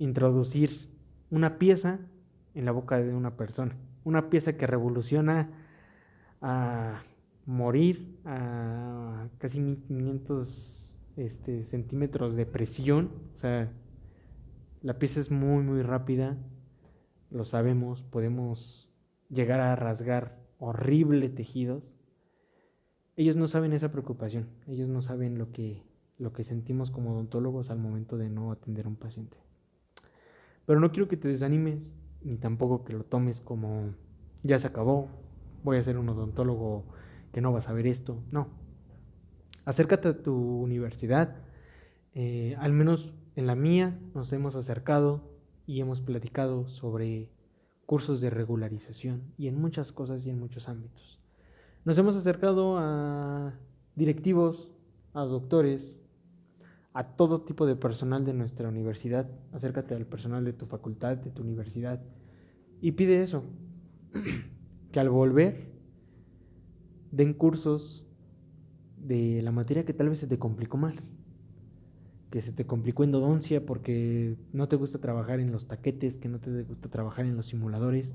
introducir 0.00 0.90
una 1.30 1.56
pieza 1.58 2.00
en 2.54 2.64
la 2.64 2.72
boca 2.72 2.98
de 2.98 3.14
una 3.14 3.36
persona. 3.36 3.76
Una 4.02 4.28
pieza 4.28 4.56
que 4.56 4.66
revoluciona 4.66 5.50
a 6.42 7.02
morir 7.46 8.18
a 8.24 9.28
casi 9.38 9.60
1500 9.60 10.98
este, 11.16 11.62
centímetros 11.62 12.34
de 12.34 12.46
presión. 12.46 13.10
O 13.32 13.36
sea, 13.36 13.70
la 14.82 14.98
pieza 14.98 15.20
es 15.20 15.30
muy, 15.30 15.62
muy 15.62 15.82
rápida. 15.82 16.36
Lo 17.30 17.44
sabemos, 17.44 18.02
podemos 18.02 18.90
llegar 19.28 19.60
a 19.60 19.76
rasgar 19.76 20.40
horrible 20.58 21.28
tejidos 21.28 21.94
ellos 23.20 23.36
no 23.36 23.48
saben 23.48 23.74
esa 23.74 23.92
preocupación, 23.92 24.48
ellos 24.66 24.88
no 24.88 25.02
saben 25.02 25.36
lo 25.36 25.52
que, 25.52 25.82
lo 26.16 26.32
que 26.32 26.42
sentimos 26.42 26.90
como 26.90 27.12
odontólogos 27.12 27.68
al 27.68 27.78
momento 27.78 28.16
de 28.16 28.30
no 28.30 28.50
atender 28.50 28.86
a 28.86 28.88
un 28.88 28.96
paciente. 28.96 29.36
Pero 30.70 30.78
no 30.78 30.92
quiero 30.92 31.08
que 31.08 31.16
te 31.16 31.26
desanimes, 31.26 31.96
ni 32.22 32.36
tampoco 32.36 32.84
que 32.84 32.92
lo 32.92 33.02
tomes 33.02 33.40
como 33.40 33.92
ya 34.44 34.56
se 34.56 34.68
acabó, 34.68 35.08
voy 35.64 35.78
a 35.78 35.82
ser 35.82 35.98
un 35.98 36.08
odontólogo 36.08 36.84
que 37.32 37.40
no 37.40 37.50
va 37.50 37.58
a 37.58 37.62
saber 37.62 37.88
esto. 37.88 38.22
No. 38.30 38.46
Acércate 39.64 40.06
a 40.06 40.22
tu 40.22 40.32
universidad, 40.60 41.42
eh, 42.14 42.54
al 42.60 42.72
menos 42.72 43.12
en 43.34 43.48
la 43.48 43.56
mía 43.56 43.98
nos 44.14 44.32
hemos 44.32 44.54
acercado 44.54 45.28
y 45.66 45.80
hemos 45.80 46.00
platicado 46.02 46.68
sobre 46.68 47.32
cursos 47.84 48.20
de 48.20 48.30
regularización 48.30 49.24
y 49.36 49.48
en 49.48 49.60
muchas 49.60 49.90
cosas 49.90 50.24
y 50.24 50.30
en 50.30 50.38
muchos 50.38 50.68
ámbitos. 50.68 51.18
Nos 51.84 51.98
hemos 51.98 52.14
acercado 52.14 52.76
a 52.78 53.58
directivos, 53.96 54.70
a 55.14 55.22
doctores, 55.24 55.99
a 56.92 57.04
todo 57.16 57.42
tipo 57.42 57.66
de 57.66 57.76
personal 57.76 58.24
de 58.24 58.34
nuestra 58.34 58.68
universidad. 58.68 59.30
Acércate 59.52 59.94
al 59.94 60.06
personal 60.06 60.44
de 60.44 60.52
tu 60.52 60.66
facultad, 60.66 61.16
de 61.16 61.30
tu 61.30 61.42
universidad, 61.42 62.02
y 62.80 62.92
pide 62.92 63.22
eso, 63.22 63.44
que 64.92 65.00
al 65.00 65.10
volver 65.10 65.70
den 67.10 67.34
cursos 67.34 68.04
de 68.96 69.42
la 69.42 69.52
materia 69.52 69.84
que 69.84 69.92
tal 69.92 70.08
vez 70.08 70.18
se 70.18 70.26
te 70.26 70.38
complicó 70.38 70.76
mal, 70.76 70.94
que 72.30 72.40
se 72.40 72.52
te 72.52 72.66
complicó 72.66 73.04
en 73.04 73.10
dodoncia 73.10 73.66
porque 73.66 74.36
no 74.52 74.68
te 74.68 74.76
gusta 74.76 75.00
trabajar 75.00 75.40
en 75.40 75.52
los 75.52 75.66
taquetes, 75.66 76.16
que 76.16 76.28
no 76.28 76.38
te 76.38 76.62
gusta 76.62 76.88
trabajar 76.88 77.26
en 77.26 77.36
los 77.36 77.46
simuladores. 77.46 78.14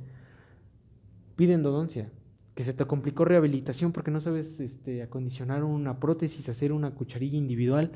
Pide 1.36 1.53
endodoncia 1.53 2.12
que 2.55 2.63
se 2.63 2.74
te 2.74 2.86
complicó 2.86 3.25
rehabilitación 3.25 3.91
porque 3.91 4.12
no 4.12 4.22
sabes 4.22 4.62
este, 4.62 5.03
acondicionar 5.03 5.65
una 5.65 6.00
prótesis, 6.00 6.48
hacer 6.48 6.72
una 6.72 6.96
cucharilla 6.96 7.38
individual, 7.38 7.91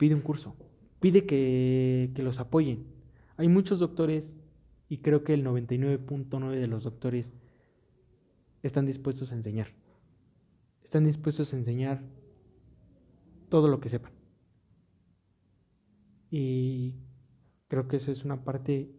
pide 0.00 0.14
un 0.14 0.22
curso, 0.22 0.56
pide 0.98 1.26
que, 1.26 2.10
que 2.14 2.22
los 2.22 2.40
apoyen. 2.40 2.86
Hay 3.36 3.48
muchos 3.48 3.78
doctores 3.78 4.34
y 4.88 4.98
creo 5.02 5.24
que 5.24 5.34
el 5.34 5.44
99.9 5.44 6.58
de 6.58 6.66
los 6.68 6.84
doctores 6.84 7.32
están 8.62 8.86
dispuestos 8.86 9.30
a 9.30 9.34
enseñar. 9.34 9.74
Están 10.82 11.04
dispuestos 11.04 11.52
a 11.52 11.56
enseñar 11.58 12.02
todo 13.50 13.68
lo 13.68 13.78
que 13.80 13.90
sepan. 13.90 14.12
Y 16.30 16.94
creo 17.68 17.86
que 17.86 17.98
eso 17.98 18.10
es 18.10 18.24
una 18.24 18.42
parte 18.42 18.90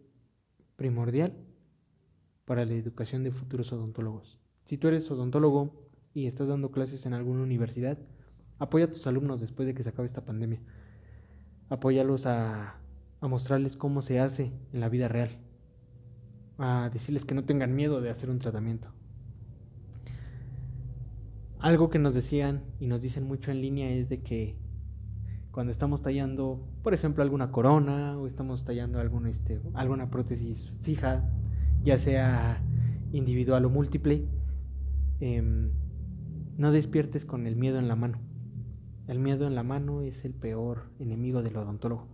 primordial 0.76 1.34
para 2.44 2.64
la 2.64 2.74
educación 2.74 3.24
de 3.24 3.32
futuros 3.32 3.72
odontólogos. 3.72 4.38
Si 4.66 4.78
tú 4.78 4.86
eres 4.86 5.10
odontólogo 5.10 5.90
y 6.14 6.28
estás 6.28 6.46
dando 6.46 6.70
clases 6.70 7.06
en 7.06 7.14
alguna 7.14 7.42
universidad, 7.42 7.98
apoya 8.60 8.84
a 8.84 8.90
tus 8.90 9.08
alumnos 9.08 9.40
después 9.40 9.66
de 9.66 9.74
que 9.74 9.82
se 9.82 9.88
acabe 9.88 10.06
esta 10.06 10.24
pandemia. 10.24 10.60
Apóyalos 11.72 12.26
a, 12.26 12.76
a 13.20 13.28
mostrarles 13.28 13.76
cómo 13.76 14.02
se 14.02 14.20
hace 14.20 14.52
en 14.72 14.80
la 14.80 14.88
vida 14.88 15.08
real. 15.08 15.30
A 16.58 16.90
decirles 16.92 17.24
que 17.24 17.34
no 17.34 17.44
tengan 17.44 17.74
miedo 17.74 18.00
de 18.00 18.10
hacer 18.10 18.30
un 18.30 18.38
tratamiento. 18.38 18.88
Algo 21.58 21.90
que 21.90 21.98
nos 21.98 22.14
decían 22.14 22.62
y 22.80 22.86
nos 22.86 23.00
dicen 23.00 23.24
mucho 23.24 23.50
en 23.50 23.60
línea 23.60 23.90
es 23.90 24.08
de 24.08 24.22
que 24.22 24.56
cuando 25.50 25.70
estamos 25.70 26.02
tallando, 26.02 26.66
por 26.82 26.94
ejemplo, 26.94 27.22
alguna 27.22 27.52
corona 27.52 28.18
o 28.18 28.26
estamos 28.26 28.64
tallando 28.64 28.98
algún, 28.98 29.26
este, 29.26 29.60
alguna 29.74 30.10
prótesis 30.10 30.72
fija, 30.82 31.30
ya 31.84 31.98
sea 31.98 32.62
individual 33.12 33.64
o 33.64 33.70
múltiple, 33.70 34.26
Em, 35.22 35.70
no 36.56 36.72
despiertes 36.72 37.24
con 37.24 37.46
el 37.46 37.54
miedo 37.54 37.78
en 37.78 37.86
la 37.86 37.94
mano. 37.94 38.18
El 39.08 39.18
miedo 39.18 39.48
en 39.48 39.56
la 39.56 39.64
mano 39.64 40.02
es 40.02 40.24
el 40.24 40.32
peor 40.32 40.84
enemigo 41.00 41.42
del 41.42 41.56
odontólogo. 41.56 42.06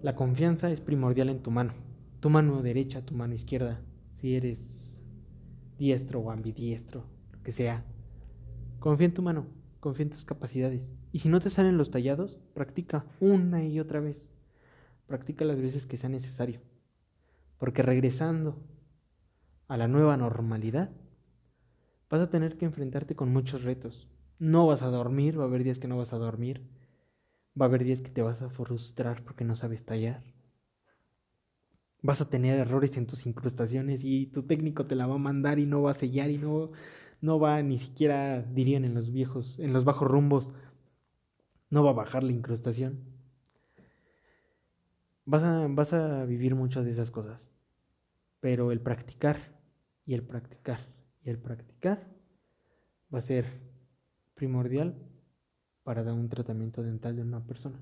La 0.00 0.14
confianza 0.14 0.70
es 0.70 0.80
primordial 0.80 1.28
en 1.28 1.42
tu 1.42 1.50
mano. 1.50 1.72
Tu 2.20 2.30
mano 2.30 2.62
derecha, 2.62 3.04
tu 3.04 3.14
mano 3.14 3.34
izquierda. 3.34 3.80
Si 4.12 4.36
eres 4.36 5.04
diestro 5.76 6.20
o 6.20 6.30
ambidiestro, 6.30 7.04
lo 7.32 7.42
que 7.42 7.50
sea. 7.50 7.84
Confía 8.78 9.06
en 9.06 9.14
tu 9.14 9.22
mano, 9.22 9.46
confía 9.80 10.04
en 10.04 10.10
tus 10.10 10.24
capacidades. 10.24 10.92
Y 11.10 11.18
si 11.18 11.28
no 11.28 11.40
te 11.40 11.50
salen 11.50 11.78
los 11.78 11.90
tallados, 11.90 12.38
practica 12.54 13.04
una 13.18 13.64
y 13.64 13.80
otra 13.80 13.98
vez. 13.98 14.28
Practica 15.06 15.44
las 15.44 15.60
veces 15.60 15.84
que 15.84 15.96
sea 15.96 16.10
necesario. 16.10 16.60
Porque 17.58 17.82
regresando 17.82 18.62
a 19.66 19.76
la 19.76 19.88
nueva 19.88 20.16
normalidad, 20.16 20.90
vas 22.08 22.20
a 22.20 22.30
tener 22.30 22.56
que 22.56 22.66
enfrentarte 22.66 23.16
con 23.16 23.32
muchos 23.32 23.64
retos. 23.64 24.08
No 24.44 24.66
vas 24.66 24.82
a 24.82 24.88
dormir, 24.88 25.38
va 25.38 25.44
a 25.44 25.46
haber 25.46 25.64
días 25.64 25.78
que 25.78 25.88
no 25.88 25.96
vas 25.96 26.12
a 26.12 26.18
dormir. 26.18 26.60
Va 27.58 27.64
a 27.64 27.68
haber 27.68 27.82
días 27.82 28.02
que 28.02 28.10
te 28.10 28.20
vas 28.20 28.42
a 28.42 28.50
frustrar 28.50 29.24
porque 29.24 29.42
no 29.42 29.56
sabes 29.56 29.86
tallar. 29.86 30.22
Vas 32.02 32.20
a 32.20 32.28
tener 32.28 32.58
errores 32.58 32.98
en 32.98 33.06
tus 33.06 33.24
incrustaciones 33.24 34.04
y 34.04 34.26
tu 34.26 34.42
técnico 34.42 34.84
te 34.86 34.96
la 34.96 35.06
va 35.06 35.14
a 35.14 35.18
mandar 35.18 35.58
y 35.58 35.64
no 35.64 35.80
va 35.80 35.92
a 35.92 35.94
sellar 35.94 36.28
y 36.28 36.36
no, 36.36 36.72
no 37.22 37.40
va 37.40 37.62
ni 37.62 37.78
siquiera, 37.78 38.42
dirían 38.42 38.84
en 38.84 38.92
los 38.92 39.10
viejos, 39.10 39.58
en 39.60 39.72
los 39.72 39.86
bajos 39.86 40.08
rumbos, 40.08 40.52
no 41.70 41.82
va 41.82 41.92
a 41.92 41.94
bajar 41.94 42.22
la 42.22 42.32
incrustación. 42.32 42.98
Vas 45.24 45.42
a, 45.42 45.66
vas 45.70 45.94
a 45.94 46.26
vivir 46.26 46.54
muchas 46.54 46.84
de 46.84 46.90
esas 46.90 47.10
cosas. 47.10 47.50
Pero 48.40 48.72
el 48.72 48.82
practicar 48.82 49.38
y 50.04 50.12
el 50.12 50.22
practicar 50.22 50.80
y 51.24 51.30
el 51.30 51.38
practicar 51.38 52.06
va 53.10 53.20
a 53.20 53.22
ser 53.22 53.73
primordial 54.34 54.94
para 55.82 56.02
dar 56.02 56.14
un 56.14 56.28
tratamiento 56.28 56.82
dental 56.82 57.16
de 57.16 57.22
una 57.22 57.44
persona. 57.46 57.78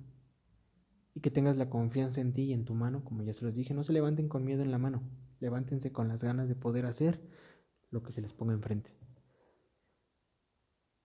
Y 1.14 1.20
que 1.20 1.30
tengas 1.30 1.56
la 1.56 1.68
confianza 1.68 2.20
en 2.20 2.32
ti 2.32 2.42
y 2.44 2.52
en 2.52 2.64
tu 2.64 2.74
mano, 2.74 3.04
como 3.04 3.22
ya 3.22 3.32
se 3.32 3.44
los 3.44 3.54
dije, 3.54 3.74
no 3.74 3.84
se 3.84 3.92
levanten 3.92 4.28
con 4.28 4.44
miedo 4.44 4.62
en 4.62 4.70
la 4.70 4.78
mano, 4.78 5.02
levántense 5.40 5.92
con 5.92 6.08
las 6.08 6.24
ganas 6.24 6.48
de 6.48 6.54
poder 6.54 6.86
hacer 6.86 7.20
lo 7.90 8.02
que 8.02 8.12
se 8.12 8.22
les 8.22 8.32
ponga 8.32 8.54
enfrente. 8.54 8.90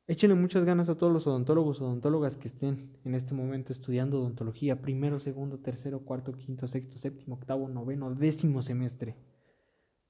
Échenle 0.08 0.36
muchas 0.36 0.64
ganas 0.64 0.88
a 0.88 0.98
todos 0.98 1.12
los 1.12 1.28
odontólogos, 1.28 1.82
odontólogas 1.82 2.38
que 2.38 2.48
estén 2.48 2.98
en 3.04 3.14
este 3.14 3.34
momento 3.34 3.74
estudiando 3.74 4.22
odontología, 4.22 4.82
primero, 4.82 5.20
segundo, 5.20 5.60
tercero, 5.60 6.00
cuarto, 6.06 6.32
quinto, 6.32 6.70
sexto, 6.70 6.98
séptimo, 6.98 7.36
octavo, 7.36 7.68
noveno, 7.68 8.16
décimo 8.16 8.62
semestre 8.62 9.18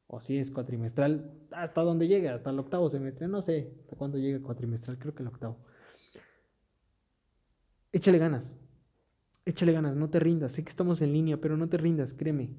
o 0.07 0.21
si 0.21 0.37
es 0.37 0.51
cuatrimestral, 0.51 1.31
hasta 1.51 1.81
donde 1.81 2.07
llegue, 2.07 2.29
hasta 2.29 2.49
el 2.49 2.59
octavo 2.59 2.89
semestre, 2.89 3.27
no 3.27 3.41
sé 3.41 3.73
hasta 3.79 3.95
cuándo 3.95 4.17
llegue 4.17 4.41
cuatrimestral, 4.41 4.97
creo 4.97 5.13
que 5.13 5.21
el 5.21 5.27
octavo. 5.27 5.57
Échale 7.91 8.17
ganas, 8.17 8.57
échale 9.45 9.73
ganas, 9.73 9.95
no 9.95 10.09
te 10.09 10.19
rindas, 10.19 10.53
sé 10.53 10.63
que 10.63 10.69
estamos 10.69 11.01
en 11.01 11.11
línea, 11.11 11.39
pero 11.39 11.57
no 11.57 11.67
te 11.67 11.77
rindas, 11.77 12.13
créeme, 12.13 12.51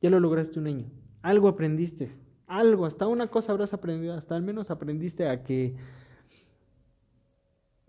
ya 0.00 0.10
lo 0.10 0.20
lograste 0.20 0.58
un 0.58 0.66
año, 0.66 0.90
algo 1.22 1.48
aprendiste, 1.48 2.10
algo, 2.46 2.86
hasta 2.86 3.06
una 3.06 3.28
cosa 3.28 3.52
habrás 3.52 3.74
aprendido, 3.74 4.14
hasta 4.14 4.34
al 4.34 4.42
menos 4.42 4.70
aprendiste 4.70 5.28
a 5.28 5.42
que 5.42 5.76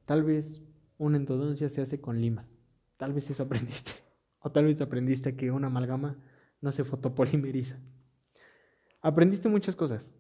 tal 0.05 0.23
vez 0.23 0.63
una 0.97 1.17
endodoncia 1.17 1.69
se 1.69 1.81
hace 1.81 2.01
con 2.01 2.19
limas, 2.19 2.53
tal 2.97 3.13
vez 3.13 3.29
eso 3.29 3.43
aprendiste, 3.43 3.91
o 4.39 4.51
tal 4.51 4.65
vez 4.65 4.81
aprendiste 4.81 5.29
a 5.29 5.37
que 5.37 5.49
una 5.51 5.67
amalgama 5.67 6.17
no 6.59 6.71
se 6.73 6.83
fotopolimeriza. 6.83 7.79
Aprendiste 9.01 9.49
muchas 9.49 9.75
cosas. 9.75 10.11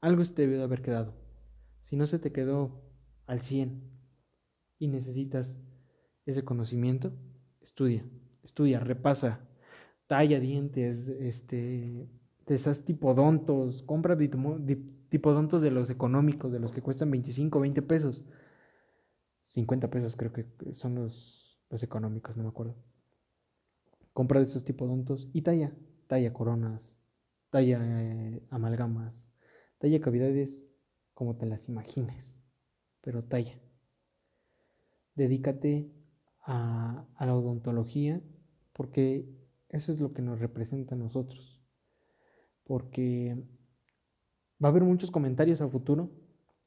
Algo 0.00 0.24
se 0.24 0.34
te 0.34 0.42
debió 0.42 0.58
de 0.58 0.64
haber 0.64 0.82
quedado. 0.82 1.14
Si 1.82 1.96
no 1.96 2.06
se 2.06 2.18
te 2.18 2.32
quedó 2.32 2.82
al 3.26 3.40
100, 3.42 3.98
y 4.78 4.88
necesitas 4.88 5.56
ese 6.24 6.44
conocimiento, 6.44 7.12
estudia, 7.60 8.04
estudia, 8.42 8.80
repasa, 8.80 9.40
talla 10.06 10.40
dientes, 10.40 11.08
este, 11.08 12.08
esas 12.46 12.84
tipodontos, 12.84 13.82
compra 13.82 14.16
tipodontos 15.08 15.62
de 15.62 15.70
los 15.70 15.90
económicos, 15.90 16.52
de 16.52 16.60
los 16.60 16.72
que 16.72 16.82
cuestan 16.82 17.10
25, 17.10 17.60
20 17.60 17.82
pesos. 17.82 18.24
50 19.42 19.90
pesos 19.90 20.14
creo 20.14 20.32
que 20.32 20.46
son 20.74 20.94
los, 20.94 21.58
los 21.70 21.82
económicos, 21.82 22.36
no 22.36 22.42
me 22.42 22.50
acuerdo. 22.50 22.76
Compra 24.12 24.40
de 24.40 24.46
esos 24.46 24.64
tipodontos 24.64 25.28
y 25.32 25.42
talla, 25.42 25.72
talla 26.06 26.32
coronas, 26.32 26.97
talla 27.50 27.78
eh, 27.82 28.46
amalgamas, 28.50 29.28
talla 29.78 30.00
cavidades 30.00 30.66
como 31.14 31.36
te 31.36 31.46
las 31.46 31.68
imagines, 31.68 32.38
pero 33.00 33.24
talla. 33.24 33.60
Dedícate 35.14 35.92
a, 36.42 37.08
la 37.18 37.34
odontología 37.34 38.22
porque 38.72 39.28
eso 39.68 39.92
es 39.92 40.00
lo 40.00 40.12
que 40.12 40.22
nos 40.22 40.38
representa 40.38 40.94
a 40.94 40.98
nosotros. 40.98 41.60
Porque 42.64 43.36
va 44.62 44.68
a 44.68 44.70
haber 44.70 44.84
muchos 44.84 45.10
comentarios 45.10 45.60
a 45.60 45.68
futuro 45.68 46.10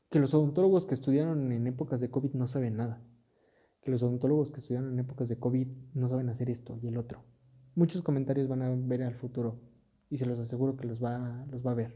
que 0.09 0.19
los 0.19 0.33
odontólogos 0.33 0.85
que 0.85 0.93
estudiaron 0.93 1.51
en 1.51 1.67
épocas 1.67 2.01
de 2.01 2.09
COVID 2.09 2.33
no 2.33 2.47
saben 2.47 2.75
nada. 2.75 3.01
Que 3.81 3.91
los 3.91 4.03
odontólogos 4.03 4.51
que 4.51 4.59
estudiaron 4.59 4.91
en 4.91 4.99
épocas 4.99 5.29
de 5.29 5.39
COVID 5.39 5.67
no 5.93 6.07
saben 6.09 6.29
hacer 6.29 6.49
esto 6.49 6.77
y 6.81 6.87
el 6.87 6.97
otro. 6.97 7.23
Muchos 7.73 8.01
comentarios 8.01 8.49
van 8.49 8.61
a 8.63 8.75
ver 8.75 9.03
al 9.03 9.15
futuro 9.15 9.61
y 10.11 10.17
se 10.17 10.25
los 10.25 10.37
aseguro 10.37 10.75
que 10.75 10.85
los 10.85 11.01
va, 11.01 11.45
los 11.49 11.65
va 11.65 11.71
a 11.71 11.75
ver. 11.75 11.95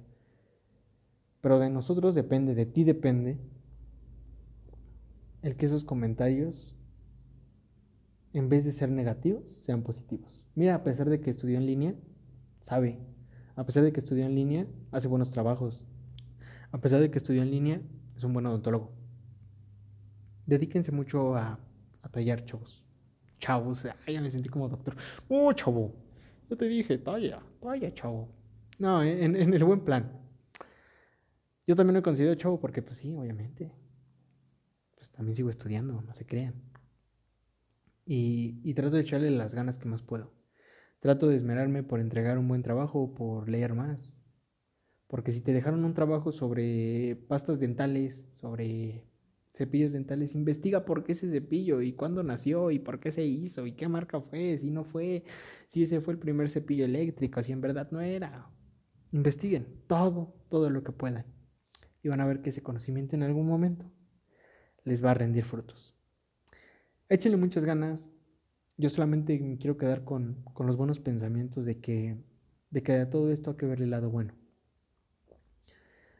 Pero 1.41 1.59
de 1.59 1.69
nosotros 1.69 2.15
depende, 2.15 2.55
de 2.55 2.65
ti 2.65 2.85
depende, 2.85 3.37
el 5.41 5.57
que 5.57 5.65
esos 5.65 5.83
comentarios, 5.83 6.73
en 8.33 8.49
vez 8.49 8.63
de 8.63 8.71
ser 8.71 8.89
negativos, 8.89 9.51
sean 9.63 9.83
positivos. 9.83 10.41
Mira, 10.55 10.75
a 10.75 10.83
pesar 10.83 11.09
de 11.09 11.19
que 11.19 11.29
estudió 11.29 11.57
en 11.57 11.65
línea, 11.65 11.93
sabe. 12.61 12.97
A 13.57 13.65
pesar 13.65 13.83
de 13.83 13.91
que 13.91 13.99
estudió 13.99 14.25
en 14.25 14.33
línea, 14.33 14.65
hace 14.91 15.09
buenos 15.09 15.29
trabajos. 15.29 15.85
A 16.71 16.79
pesar 16.79 17.01
de 17.01 17.11
que 17.11 17.17
estudió 17.17 17.43
en 17.43 17.51
línea, 17.51 17.81
es 18.15 18.23
un 18.23 18.31
buen 18.31 18.45
odontólogo. 18.45 18.93
Dedíquense 20.45 20.93
mucho 20.93 21.35
a, 21.35 21.59
tallar, 22.11 22.45
chavos. 22.45 22.85
Chavos, 23.39 23.83
ay, 24.07 24.13
ya 24.13 24.21
me 24.21 24.29
sentí 24.29 24.47
como 24.47 24.69
doctor. 24.69 24.95
Oh, 25.27 25.51
chavo. 25.51 26.04
Yo 26.49 26.57
te 26.57 26.67
dije, 26.67 26.97
talla, 26.97 27.43
talla, 27.61 27.93
chavo. 27.93 28.29
No, 28.77 29.01
en, 29.03 29.35
en 29.35 29.53
el 29.53 29.63
buen 29.63 29.83
plan. 29.83 30.21
Yo 31.67 31.75
también 31.75 31.95
lo 31.95 32.03
considero 32.03 32.35
chavo 32.35 32.59
porque, 32.59 32.81
pues 32.81 32.97
sí, 32.97 33.13
obviamente. 33.13 33.71
Pues 34.95 35.11
también 35.11 35.35
sigo 35.35 35.49
estudiando, 35.49 36.01
no 36.01 36.13
se 36.13 36.25
crean. 36.25 36.53
Y, 38.05 38.59
y 38.63 38.73
trato 38.75 38.95
de 38.95 39.01
echarle 39.01 39.31
las 39.31 39.55
ganas 39.55 39.79
que 39.79 39.87
más 39.87 40.03
puedo. 40.03 40.31
Trato 40.99 41.27
de 41.27 41.35
esmerarme 41.35 41.83
por 41.83 41.99
entregar 41.99 42.37
un 42.37 42.47
buen 42.47 42.61
trabajo, 42.61 43.13
por 43.15 43.49
leer 43.49 43.73
más. 43.73 44.13
Porque 45.07 45.31
si 45.31 45.41
te 45.41 45.53
dejaron 45.53 45.85
un 45.85 45.93
trabajo 45.93 46.31
sobre 46.31 47.15
pastas 47.27 47.59
dentales, 47.59 48.27
sobre 48.31 49.05
cepillos 49.55 49.93
dentales, 49.93 50.35
investiga 50.35 50.85
por 50.85 51.03
qué 51.03 51.13
ese 51.13 51.31
cepillo 51.31 51.81
y 51.81 51.93
cuándo 51.93 52.23
nació 52.23 52.71
y 52.71 52.79
por 52.79 52.99
qué 52.99 53.11
se 53.11 53.25
hizo 53.25 53.65
y 53.65 53.71
qué 53.71 53.87
marca 53.87 54.19
fue, 54.19 54.57
si 54.57 54.69
no 54.69 54.83
fue, 54.83 55.23
si 55.67 55.83
ese 55.83 56.01
fue 56.01 56.13
el 56.13 56.19
primer 56.19 56.49
cepillo 56.49 56.85
eléctrico, 56.85 57.41
si 57.41 57.53
en 57.53 57.61
verdad 57.61 57.89
no 57.91 58.01
era. 58.01 58.49
Investiguen 59.11 59.67
todo, 59.87 60.35
todo 60.49 60.69
lo 60.69 60.83
que 60.83 60.91
puedan. 60.91 61.25
Y 62.03 62.09
van 62.09 62.19
a 62.19 62.25
ver 62.25 62.41
que 62.41 62.49
ese 62.49 62.61
conocimiento 62.61 63.15
en 63.15 63.23
algún 63.23 63.47
momento 63.47 63.89
les 64.83 65.03
va 65.03 65.11
a 65.11 65.15
rendir 65.15 65.45
frutos. 65.45 65.95
Échenle 67.07 67.37
muchas 67.37 67.63
ganas, 67.63 68.07
yo 68.77 68.89
solamente 68.89 69.39
me 69.39 69.57
quiero 69.57 69.77
quedar 69.77 70.03
con, 70.03 70.43
los 70.59 70.75
buenos 70.75 70.99
pensamientos 70.99 71.63
de 71.63 71.79
que, 71.79 72.17
de 72.71 72.83
que 72.83 72.93
a 72.93 73.09
todo 73.09 73.31
esto 73.31 73.51
hay 73.51 73.57
que 73.57 73.65
ver 73.65 73.81
el 73.81 73.91
lado 73.91 74.09
bueno. 74.09 74.33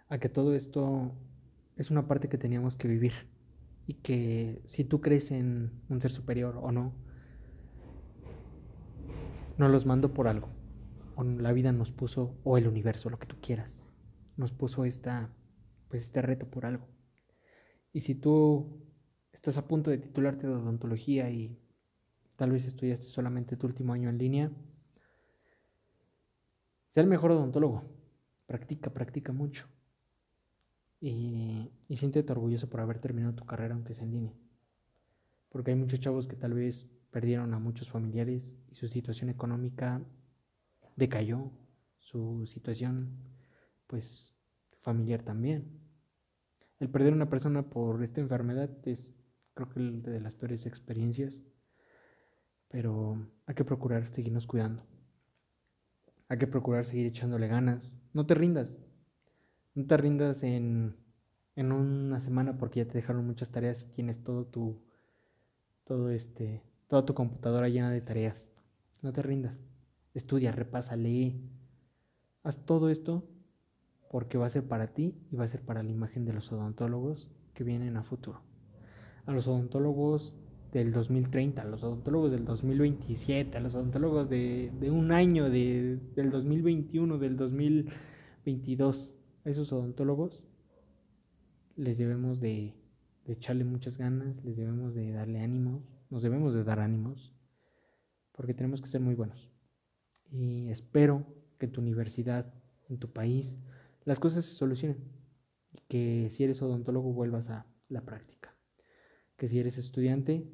A 0.08 0.20
que 0.20 0.30
todo 0.30 0.56
esto 0.56 1.12
es 1.76 1.92
una 1.92 2.08
parte 2.08 2.30
que 2.30 2.38
teníamos 2.38 2.78
que 2.78 2.88
vivir. 2.88 3.14
Y 3.88 3.96
que 3.96 4.62
si 4.66 4.84
tú 4.84 5.00
crees 5.00 5.32
en 5.32 5.72
un 5.90 6.02
ser 6.02 6.12
superior 6.12 6.58
o 6.58 6.72
no, 6.72 6.94
nos 9.58 9.72
los 9.72 9.86
mando 9.86 10.14
por 10.14 10.28
algo. 10.28 10.50
O 11.16 11.24
la 11.24 11.54
vida 11.54 11.72
nos 11.72 11.92
puso, 11.92 12.36
o 12.44 12.58
el 12.58 12.68
universo, 12.68 13.10
lo 13.10 13.20
que 13.20 13.28
tú 13.28 13.38
quieras, 13.42 13.88
nos 14.38 14.52
puso 14.52 14.86
esta, 14.86 15.30
pues 15.88 16.02
este 16.02 16.22
reto 16.22 16.50
por 16.50 16.66
algo. 16.66 16.88
Y 17.94 18.02
si 18.02 18.16
tú 18.16 18.82
estás 19.32 19.58
a 19.58 19.68
punto 19.68 19.92
de 19.92 19.98
titularte 19.98 20.48
de 20.48 20.54
odontología 20.54 21.30
y 21.30 21.58
tal 22.36 22.52
vez 22.52 22.66
estudiaste 22.66 23.06
solamente 23.06 23.56
tu 23.56 23.68
último 23.68 23.94
año 23.94 24.10
en 24.10 24.18
línea, 24.18 24.52
sé 26.90 27.02
el 27.02 27.08
mejor 27.08 27.32
odontólogo. 27.32 27.84
Practica, 28.48 28.92
practica 28.92 29.32
mucho. 29.32 29.68
Y, 31.08 31.72
y 31.88 31.98
siéntete 31.98 32.32
orgulloso 32.32 32.68
por 32.68 32.80
haber 32.80 33.00
terminado 33.00 33.36
tu 33.36 33.46
carrera, 33.46 33.76
aunque 33.76 33.94
sea 33.94 34.06
en 34.06 34.12
línea. 34.12 34.34
Porque 35.50 35.72
hay 35.72 35.78
muchos 35.78 36.00
chavos 36.00 36.28
que 36.28 36.36
tal 36.36 36.54
vez 36.54 36.88
perdieron 37.12 37.54
a 37.54 37.60
muchos 37.60 37.90
familiares 37.90 38.52
y 38.72 38.76
su 38.76 38.88
situación 38.88 39.30
económica 39.30 40.02
decayó, 40.96 41.52
su 42.00 42.46
situación, 42.48 43.10
pues, 43.88 44.34
familiar 44.80 45.22
también. 45.22 45.80
El 46.80 46.90
perder 46.90 47.14
a 47.14 47.16
una 47.16 47.30
persona 47.30 47.70
por 47.70 48.04
esta 48.04 48.22
enfermedad 48.22 48.70
es, 48.88 49.14
creo 49.54 49.70
que, 49.70 49.80
de 49.80 50.20
las 50.20 50.34
peores 50.34 50.66
experiencias 50.66 51.42
pero 52.76 53.18
hay 53.46 53.56
que 53.56 53.64
procurar 53.64 54.12
seguirnos 54.12 54.48
cuidando. 54.48 54.84
Hay 56.28 56.38
que 56.38 56.46
procurar 56.46 56.84
seguir 56.84 57.06
echándole 57.06 57.48
ganas. 57.48 57.98
No 58.12 58.26
te 58.26 58.34
rindas. 58.34 58.76
No 59.76 59.86
te 59.86 59.98
rindas 59.98 60.42
en, 60.44 60.96
en 61.56 61.72
una 61.72 62.20
semana 62.20 62.58
porque 62.58 62.80
ya 62.80 62.88
te 62.88 62.98
dejaron 62.98 63.26
muchas 63.26 63.52
tareas 63.52 63.84
y 63.84 63.88
tienes 63.88 64.24
todo 64.24 64.46
tu 64.46 64.82
todo 65.84 66.10
este 66.10 66.64
toda 66.88 67.06
tu 67.06 67.14
computadora 67.14 67.70
llena 67.70 67.92
de 67.92 68.02
tareas. 68.02 68.50
No 69.02 69.14
te 69.14 69.22
rindas. 69.22 69.64
Estudia, 70.14 70.52
repasa, 70.52 70.96
lee. 70.96 71.42
Haz 72.44 72.66
todo 72.66 72.90
esto 72.90 73.28
porque 74.10 74.38
va 74.38 74.46
a 74.46 74.50
ser 74.50 74.68
para 74.68 74.94
ti 74.94 75.16
y 75.32 75.36
va 75.36 75.46
a 75.46 75.48
ser 75.48 75.62
para 75.62 75.84
la 75.84 75.92
imagen 75.92 76.26
de 76.26 76.34
los 76.34 76.52
odontólogos 76.52 77.30
que 77.54 77.64
vienen 77.64 77.98
a 77.98 78.04
futuro. 78.04 78.42
A 79.26 79.32
los 79.32 79.48
odontólogos 79.48 80.36
del 80.72 80.92
2030, 80.92 81.62
a 81.62 81.66
los 81.66 81.84
odontólogos 81.84 82.32
del 82.32 82.46
2027, 82.46 83.58
a 83.58 83.62
los 83.62 83.76
odontólogos 83.76 84.30
de, 84.30 84.72
un 84.92 85.12
año, 85.12 85.50
de, 85.50 86.00
del 86.16 86.30
2021, 86.30 87.18
del 87.18 87.38
2022, 87.38 89.15
a 89.46 89.50
esos 89.50 89.72
odontólogos 89.72 90.46
les 91.76 91.98
debemos 91.98 92.40
de, 92.40 92.74
echarle 93.26 93.64
muchas 93.64 93.98
ganas, 93.98 94.44
les 94.44 94.56
debemos 94.56 94.94
de 94.94 95.12
darle 95.12 95.40
ánimos, 95.40 95.84
nos 96.10 96.22
debemos 96.22 96.54
de 96.54 96.64
dar 96.64 96.80
ánimos, 96.80 97.34
porque 98.32 98.54
tenemos 98.54 98.82
que 98.82 98.88
ser 98.88 99.02
muy 99.02 99.16
buenos. 99.16 99.50
Y 100.30 100.70
espero 100.70 101.26
que 101.58 101.66
en 101.66 101.72
tu 101.72 101.82
universidad, 101.82 102.54
en 102.88 103.00
tu 103.00 103.12
país, 103.12 103.58
las 104.04 104.20
cosas 104.20 104.46
se 104.46 104.54
solucionen 104.54 104.98
y 105.74 105.82
que 105.88 106.30
si 106.30 106.44
eres 106.44 106.62
odontólogo 106.62 107.14
vuelvas 107.14 107.50
a 107.50 107.66
la 107.90 108.02
práctica. 108.02 108.56
Que 109.38 109.48
si 109.48 109.60
eres 109.60 109.78
estudiante 109.78 110.48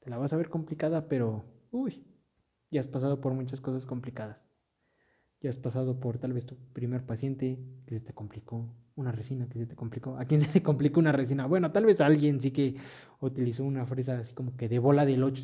te 0.00 0.10
la 0.10 0.18
vas 0.18 0.32
a 0.32 0.36
ver 0.36 0.48
complicada, 0.48 1.08
pero, 1.08 1.44
uy, 1.70 2.04
ya 2.70 2.80
has 2.80 2.88
pasado 2.88 3.20
por 3.20 3.34
muchas 3.34 3.60
cosas 3.60 3.86
complicadas. 3.86 4.51
Ya 5.42 5.50
has 5.50 5.56
pasado 5.56 5.98
por 5.98 6.18
tal 6.18 6.32
vez 6.32 6.46
tu 6.46 6.54
primer 6.72 7.04
paciente 7.04 7.58
que 7.84 7.96
se 7.96 8.00
te 8.00 8.12
complicó, 8.12 8.72
una 8.94 9.10
resina 9.10 9.48
que 9.48 9.58
se 9.58 9.66
te 9.66 9.74
complicó. 9.74 10.16
¿A 10.16 10.24
quién 10.24 10.40
se 10.42 10.54
le 10.54 10.62
complicó 10.62 11.00
una 11.00 11.10
resina? 11.10 11.46
Bueno, 11.46 11.72
tal 11.72 11.84
vez 11.84 12.00
alguien 12.00 12.40
sí 12.40 12.52
que 12.52 12.76
utilizó 13.20 13.64
una 13.64 13.84
fresa 13.84 14.20
así 14.20 14.34
como 14.34 14.56
que 14.56 14.68
de 14.68 14.78
bola 14.78 15.04
del 15.04 15.24
8. 15.24 15.42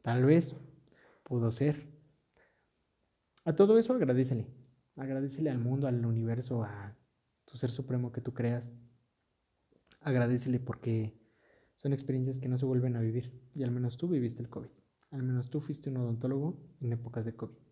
Tal 0.00 0.24
vez 0.24 0.56
pudo 1.24 1.52
ser. 1.52 1.90
A 3.44 3.54
todo 3.54 3.78
eso 3.78 3.92
agradecele. 3.92 4.46
Agradecele 4.96 5.50
al 5.50 5.58
mundo, 5.58 5.86
al 5.86 6.04
universo, 6.06 6.64
a 6.64 6.96
tu 7.44 7.58
ser 7.58 7.70
supremo 7.70 8.12
que 8.12 8.22
tú 8.22 8.32
creas. 8.32 8.66
Agradecele 10.00 10.58
porque 10.58 11.20
son 11.76 11.92
experiencias 11.92 12.38
que 12.38 12.48
no 12.48 12.56
se 12.56 12.64
vuelven 12.64 12.96
a 12.96 13.00
vivir. 13.00 13.30
Y 13.54 13.62
al 13.62 13.72
menos 13.72 13.98
tú 13.98 14.08
viviste 14.08 14.40
el 14.40 14.48
COVID. 14.48 14.70
Al 15.10 15.22
menos 15.22 15.50
tú 15.50 15.60
fuiste 15.60 15.90
un 15.90 15.98
odontólogo 15.98 16.56
en 16.80 16.94
épocas 16.94 17.26
de 17.26 17.34
COVID. 17.34 17.69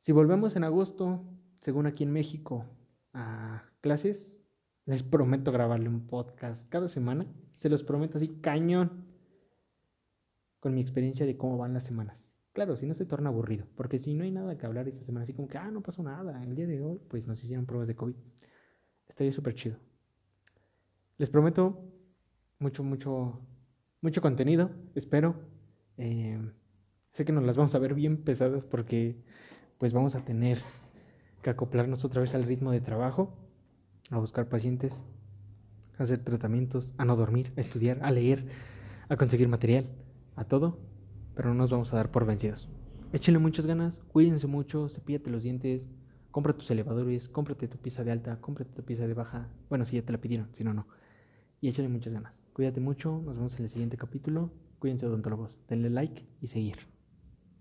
Si 0.00 0.12
volvemos 0.12 0.56
en 0.56 0.64
agosto, 0.64 1.22
según 1.60 1.86
aquí 1.86 2.04
en 2.04 2.12
México, 2.12 2.64
a 3.12 3.64
clases, 3.82 4.40
les 4.86 5.02
prometo 5.02 5.52
grabarle 5.52 5.90
un 5.90 6.06
podcast 6.06 6.66
cada 6.70 6.88
semana. 6.88 7.26
Se 7.52 7.68
los 7.68 7.84
prometo 7.84 8.16
así, 8.16 8.28
cañón. 8.40 9.04
Con 10.58 10.74
mi 10.74 10.80
experiencia 10.80 11.26
de 11.26 11.36
cómo 11.36 11.58
van 11.58 11.74
las 11.74 11.84
semanas. 11.84 12.32
Claro, 12.54 12.78
si 12.78 12.86
no 12.86 12.94
se 12.94 13.04
torna 13.04 13.28
aburrido. 13.28 13.66
Porque 13.76 13.98
si 13.98 14.14
no 14.14 14.24
hay 14.24 14.30
nada 14.30 14.56
que 14.56 14.64
hablar 14.64 14.88
esta 14.88 15.04
semana, 15.04 15.24
así 15.24 15.34
como 15.34 15.48
que, 15.48 15.58
ah, 15.58 15.70
no 15.70 15.82
pasó 15.82 16.02
nada. 16.02 16.42
El 16.44 16.54
día 16.54 16.66
de 16.66 16.80
hoy, 16.80 16.98
pues 17.06 17.26
nos 17.26 17.44
hicieron 17.44 17.66
pruebas 17.66 17.86
de 17.86 17.94
COVID. 17.94 18.16
Estaría 19.06 19.32
súper 19.32 19.54
chido. 19.54 19.76
Les 21.18 21.28
prometo 21.28 21.84
mucho, 22.58 22.82
mucho, 22.82 23.38
mucho 24.00 24.22
contenido, 24.22 24.70
espero. 24.94 25.34
Eh, 25.98 26.40
sé 27.12 27.26
que 27.26 27.32
nos 27.32 27.44
las 27.44 27.58
vamos 27.58 27.74
a 27.74 27.78
ver 27.78 27.92
bien 27.92 28.24
pesadas 28.24 28.64
porque 28.64 29.22
pues 29.80 29.94
vamos 29.94 30.14
a 30.14 30.22
tener 30.26 30.60
que 31.40 31.48
acoplarnos 31.48 32.04
otra 32.04 32.20
vez 32.20 32.34
al 32.34 32.42
ritmo 32.42 32.70
de 32.70 32.82
trabajo, 32.82 33.32
a 34.10 34.18
buscar 34.18 34.46
pacientes, 34.46 34.92
a 35.98 36.02
hacer 36.02 36.18
tratamientos, 36.18 36.92
a 36.98 37.06
no 37.06 37.16
dormir, 37.16 37.50
a 37.56 37.62
estudiar, 37.62 37.98
a 38.02 38.10
leer, 38.10 38.46
a 39.08 39.16
conseguir 39.16 39.48
material, 39.48 39.86
a 40.36 40.44
todo, 40.44 40.78
pero 41.34 41.48
no 41.48 41.54
nos 41.54 41.70
vamos 41.70 41.94
a 41.94 41.96
dar 41.96 42.10
por 42.10 42.26
vencidos. 42.26 42.68
Échenle 43.14 43.38
muchas 43.38 43.64
ganas, 43.64 44.02
cuídense 44.12 44.46
mucho, 44.46 44.90
cepíllate 44.90 45.30
los 45.30 45.44
dientes, 45.44 45.88
compra 46.30 46.52
tus 46.52 46.70
elevadores, 46.70 47.30
cómprate 47.30 47.66
tu 47.66 47.78
pieza 47.78 48.04
de 48.04 48.12
alta, 48.12 48.38
cómprate 48.38 48.74
tu 48.74 48.84
pieza 48.84 49.06
de 49.06 49.14
baja. 49.14 49.48
Bueno, 49.70 49.86
si 49.86 49.96
ya 49.96 50.02
te 50.02 50.12
la 50.12 50.20
pidieron, 50.20 50.50
si 50.52 50.62
no, 50.62 50.74
no. 50.74 50.88
Y 51.62 51.68
échale 51.68 51.88
muchas 51.88 52.12
ganas. 52.12 52.42
Cuídate 52.52 52.80
mucho, 52.80 53.22
nos 53.24 53.34
vemos 53.34 53.56
en 53.56 53.62
el 53.62 53.70
siguiente 53.70 53.96
capítulo. 53.96 54.52
Cuídense 54.78 55.06
odontólogos, 55.06 55.58
denle 55.68 55.88
like 55.88 56.26
y 56.42 56.48
seguir. 56.48 56.89